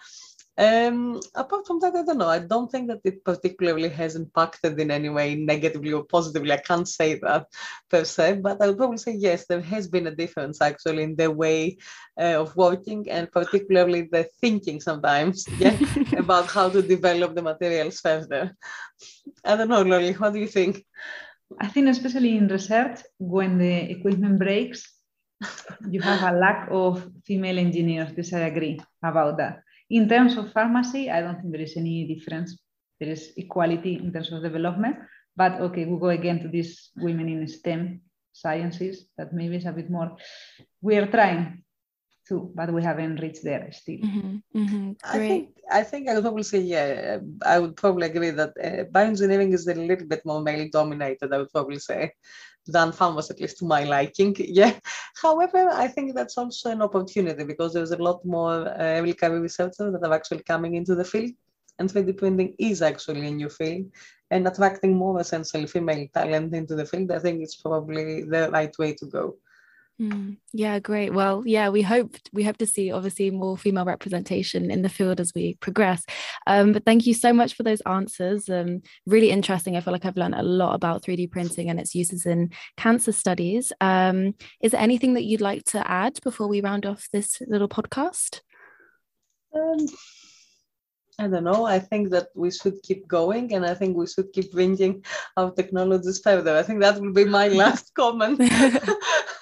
Um, 0.59 1.21
apart 1.35 1.67
from 1.67 1.81
that, 1.81 1.97
I 1.97 2.03
don't 2.03 2.19
know. 2.19 2.29
I 2.29 2.41
don't 2.41 2.71
think 2.71 2.89
that 2.89 3.01
it 3.03 3.25
particularly 3.25 3.89
has 3.89 4.15
impacted 4.15 4.79
in 4.79 4.91
any 4.91 5.09
way 5.09 5.35
negatively 5.35 5.95
or 5.95 6.05
positively. 6.05 6.53
I 6.53 6.59
can't 6.59 6.87
say 6.87 7.15
that 7.21 7.47
per 7.89 8.05
se, 8.05 8.41
but 8.43 8.61
I 8.61 8.67
would 8.67 8.77
probably 8.77 8.99
say 8.99 9.13
yes, 9.13 9.47
there 9.47 9.63
has 9.63 9.89
been 9.89 10.07
a 10.09 10.15
difference 10.15 10.61
actually 10.61 11.05
in 11.05 11.17
the 11.17 11.31
way 11.31 11.79
uh, 12.21 12.43
of 12.43 12.55
working 12.57 13.09
and 13.11 13.33
particularly 13.33 14.09
the 14.13 14.29
thinking 14.43 14.81
sometimes 14.81 15.47
yeah, 15.59 15.79
about 16.19 16.47
how 16.47 16.69
to 16.69 16.83
develop 16.83 17.35
the 17.35 17.43
materials 17.43 18.01
further. 18.01 18.55
I 19.43 19.57
don't 19.57 19.69
know, 19.69 19.81
Lolly, 19.81 20.13
what 20.13 20.35
do 20.35 20.41
you 20.41 20.49
think? 20.49 20.85
I 21.59 21.69
think 21.69 21.89
especially 21.89 22.37
in 22.37 22.49
research, 22.49 23.01
when 23.19 23.59
the 23.59 23.91
equipment 23.91 24.39
breaks, 24.39 24.87
you 25.89 26.01
have 26.01 26.23
a 26.23 26.37
lack 26.37 26.69
of 26.71 27.11
female 27.25 27.59
engineers. 27.59 28.13
This 28.15 28.33
I 28.33 28.41
agree 28.41 28.81
about 29.03 29.39
that. 29.39 29.63
In 29.89 30.09
terms 30.09 30.37
of 30.37 30.53
pharmacy, 30.53 31.11
I 31.11 31.21
don't 31.21 31.41
think 31.41 31.53
there 31.53 31.63
is 31.63 31.77
any 31.77 32.07
difference. 32.07 32.59
There 33.01 33.09
is 33.09 33.33
equality 33.37 33.95
in 33.97 34.13
terms 34.13 34.31
of 34.33 34.43
development. 34.43 34.97
But 35.37 35.61
okay, 35.61 35.87
we 35.87 35.99
go 35.99 36.11
again 36.11 36.41
to 36.41 36.49
these 36.49 36.91
women 36.97 37.29
in 37.29 37.49
STEM 37.49 38.03
sciences 38.33 39.09
that 39.17 39.33
maybe 39.33 39.57
is 39.57 39.67
a 39.67 39.73
bit 39.73 39.91
more. 39.91 40.17
We 40.81 40.97
are 40.97 41.07
trying 41.07 41.65
too, 42.31 42.43
but 42.55 42.73
we 42.77 42.83
haven't 42.91 43.21
reached 43.25 43.45
there 43.51 43.67
still. 43.81 44.03
Mm-hmm, 44.09 44.35
mm-hmm, 44.61 44.93
I 45.15 45.19
think 45.19 45.45
I 45.79 45.83
think 45.91 46.09
I 46.09 46.15
would 46.15 46.27
probably 46.29 46.49
say 46.53 46.61
yeah. 46.61 47.19
I 47.55 47.57
would 47.63 47.75
probably 47.83 48.07
agree 48.07 48.31
that 48.41 48.53
uh, 48.69 48.85
bioengineering 48.97 49.53
is 49.59 49.67
a 49.67 49.75
little 49.91 50.09
bit 50.13 50.23
more 50.31 50.41
male 50.49 50.69
dominated. 50.79 51.33
I 51.33 51.39
would 51.39 51.53
probably 51.57 51.81
say 51.91 52.13
than 52.67 52.93
pharmacy, 52.93 53.35
at 53.35 53.41
least 53.41 53.59
to 53.59 53.65
my 53.65 53.83
liking. 53.97 54.33
Yeah. 54.61 54.75
However, 55.25 55.63
I 55.85 55.87
think 55.89 56.15
that's 56.15 56.39
also 56.39 56.71
an 56.71 56.83
opportunity 56.89 57.45
because 57.53 57.73
there's 57.73 57.97
a 57.99 58.05
lot 58.09 58.25
more 58.25 58.59
uh, 58.69 58.99
early 58.99 59.15
career 59.15 59.43
researchers 59.49 59.93
that 59.93 60.07
are 60.07 60.15
actually 60.19 60.45
coming 60.53 60.75
into 60.75 60.95
the 60.95 61.09
field, 61.13 61.33
and 61.79 61.91
3D 61.91 62.17
printing 62.17 62.55
is 62.59 62.83
actually 62.91 63.27
a 63.27 63.31
new 63.41 63.51
field. 63.59 63.87
And 64.33 64.47
attracting 64.47 64.93
more 64.97 65.21
essentially 65.21 65.67
female 65.67 66.07
talent 66.15 66.55
into 66.55 66.77
the 66.77 66.87
field, 66.87 67.11
I 67.11 67.19
think 67.19 67.43
it's 67.43 67.57
probably 67.57 68.23
the 68.23 68.49
right 68.53 68.75
way 68.79 68.95
to 69.01 69.07
go. 69.19 69.25
Mm, 70.01 70.39
yeah, 70.55 70.79
great. 70.79 71.13
Well, 71.13 71.43
yeah, 71.45 71.69
we 71.69 71.83
hope 71.83 72.17
we 72.33 72.43
hope 72.43 72.57
to 72.59 72.67
see 72.67 72.91
obviously 72.91 73.31
more 73.31 73.59
female 73.59 73.85
representation 73.85 74.71
in 74.71 74.81
the 74.81 74.89
field 74.89 75.21
as 75.21 75.35
we 75.35 75.57
progress. 75.61 76.07
Um, 76.47 76.73
but 76.73 76.87
thank 76.87 77.07
you 77.07 77.13
so 77.13 77.35
much 77.35 77.53
for 77.53 77.65
those 77.65 77.83
answers. 77.83 78.49
Um, 78.49 78.81
really 79.05 79.31
interesting. 79.31 79.77
I 79.77 79.81
feel 79.81 79.93
like 79.93 80.07
I've 80.07 80.17
learned 80.17 80.37
a 80.37 80.43
lot 80.43 80.75
about 80.75 81.03
3D 81.03 81.31
printing 81.31 81.69
and 81.69 81.79
its 81.79 81.95
uses 81.95 82.25
in 82.25 82.51
cancer 82.79 83.13
studies. 83.13 83.75
Um, 83.83 84.35
is 84.63 84.73
there 84.73 84.81
anything 84.81 85.15
that 85.15 85.25
you'd 85.25 85.43
like 85.43 85.65
to 85.65 85.91
add 85.91 86.19
before 86.25 86.49
we 86.49 86.63
round 86.63 86.87
off 86.87 87.07
this 87.13 87.43
little 87.47 87.69
podcast? 87.69 88.41
I 91.21 91.29
don't 91.29 91.45
know. 91.45 91.67
I 91.67 91.79
think 91.79 92.09
that 92.15 92.29
we 92.35 92.51
should 92.51 92.83
keep 92.83 93.07
going 93.07 93.53
and 93.55 93.67
I 93.67 93.75
think 93.75 93.95
we 93.95 94.07
should 94.07 94.33
keep 94.33 94.51
bringing 94.53 95.05
our 95.37 95.51
technologies 95.53 96.19
further. 96.27 96.57
I 96.57 96.63
think 96.63 96.81
that 96.81 96.99
will 96.99 97.13
be 97.13 97.27
my 97.27 97.49
last 97.63 97.93
comment. 97.95 98.41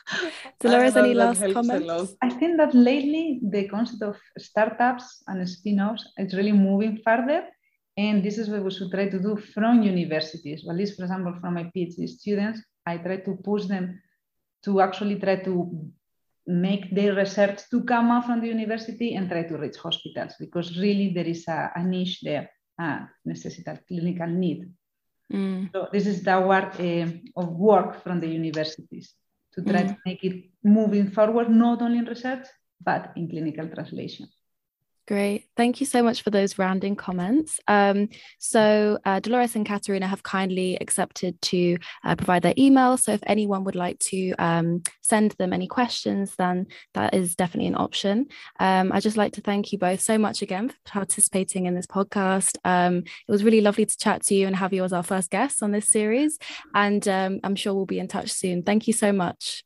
Dolores, 0.61 0.97
any 0.97 1.15
last 1.15 1.41
comments? 1.53 2.17
I 2.21 2.31
think 2.31 2.57
that 2.57 2.75
lately 2.75 3.41
the 3.43 3.69
concept 3.69 4.03
of 4.03 4.17
startups 4.39 5.23
and 5.29 5.49
spin-offs 5.49 6.05
is 6.19 6.35
really 6.35 6.53
moving 6.53 6.99
further. 7.05 7.45
And 7.97 8.25
this 8.25 8.39
is 8.39 8.49
what 8.49 8.65
we 8.65 8.71
should 8.71 8.91
try 8.91 9.09
to 9.09 9.19
do 9.21 9.37
from 9.55 9.83
universities, 9.83 10.65
at 10.69 10.77
least, 10.77 10.97
for 10.97 11.03
example, 11.03 11.35
from 11.41 11.55
my 11.55 11.71
PhD 11.75 12.09
students. 12.09 12.61
I 12.87 12.97
try 12.99 13.19
to 13.19 13.39
push 13.45 13.67
them 13.67 14.01
to 14.65 14.81
actually 14.81 15.17
try 15.21 15.37
to 15.45 15.91
make 16.49 16.95
their 16.95 17.15
research 17.15 17.61
to 17.71 17.85
come 17.85 18.11
out 18.11 18.25
from 18.25 18.41
the 18.41 18.49
university 18.49 19.15
and 19.15 19.29
try 19.29 19.43
to 19.43 19.59
reach 19.59 19.77
hospitals 19.77 20.33
because 20.41 20.79
really 20.79 21.13
there 21.13 21.27
is 21.27 21.47
a, 21.47 21.71
a 21.77 21.85
niche 21.85 22.21
there, 22.23 22.51
a 22.81 23.01
necessity, 23.27 23.71
clinical 23.87 24.27
need. 24.27 24.73
Mm. 25.31 25.71
So 25.73 25.89
this 25.93 26.07
is 26.07 26.23
the 26.23 26.41
work 26.41 26.81
uh, 26.81 27.07
of 27.37 27.49
work 27.53 28.03
from 28.03 28.21
the 28.21 28.29
universities 28.29 29.13
to 29.53 29.63
try 29.63 29.83
mm. 29.83 29.89
to 29.89 29.97
make 30.07 30.25
it 30.25 30.51
moving 30.65 31.11
forward, 31.11 31.51
not 31.51 31.83
only 31.83 31.99
in 31.99 32.07
research, 32.07 32.47
but 32.81 33.13
in 33.17 33.29
clinical 33.29 33.69
translation. 33.69 34.27
Great. 35.09 35.47
Thank 35.57 35.81
you 35.81 35.87
so 35.87 36.03
much 36.03 36.21
for 36.21 36.29
those 36.29 36.59
rounding 36.59 36.95
comments. 36.95 37.61
Um, 37.67 38.11
so, 38.39 38.99
uh, 39.07 39.21
Dolores 39.21 39.57
and 39.57 39.65
Katerina 39.65 40.07
have 40.07 40.23
kindly 40.23 40.77
accepted 40.83 41.41
to 41.41 41.79
uh, 42.05 42.15
provide 42.15 42.43
their 42.43 42.53
email. 42.59 42.99
So, 42.99 43.13
if 43.13 43.23
anyone 43.27 43.65
would 43.65 43.75
like 43.75 43.99
to 44.01 44.35
um, 44.35 44.83
send 45.01 45.31
them 45.39 45.55
any 45.55 45.67
questions, 45.67 46.35
then 46.37 46.67
that 46.93 47.15
is 47.15 47.37
definitely 47.37 47.69
an 47.69 47.77
option. 47.77 48.27
Um, 48.61 48.93
I'd 48.93 49.01
just 49.01 49.17
like 49.17 49.33
to 49.33 49.41
thank 49.41 49.73
you 49.73 49.79
both 49.79 50.03
so 50.03 50.19
much 50.19 50.43
again 50.43 50.69
for 50.69 50.77
participating 50.85 51.65
in 51.65 51.75
this 51.75 51.87
podcast. 51.87 52.59
Um, 52.67 52.99
it 52.99 53.33
was 53.33 53.43
really 53.43 53.63
lovely 53.63 53.87
to 53.87 53.97
chat 53.97 54.27
to 54.27 54.35
you 54.35 54.47
and 54.47 54.55
have 54.57 54.75
you 54.75 54.85
as 54.85 54.93
our 54.93 55.03
first 55.03 55.31
guest 55.31 55.63
on 55.63 55.71
this 55.71 55.89
series. 55.89 56.39
And 56.75 57.09
um, 57.09 57.41
I'm 57.45 57.57
sure 57.57 57.73
we'll 57.73 57.87
be 57.87 57.99
in 57.99 58.09
touch 58.09 58.31
soon. 58.31 58.63
Thank 58.63 58.87
you 58.87 58.93
so 58.93 59.11
much. 59.13 59.65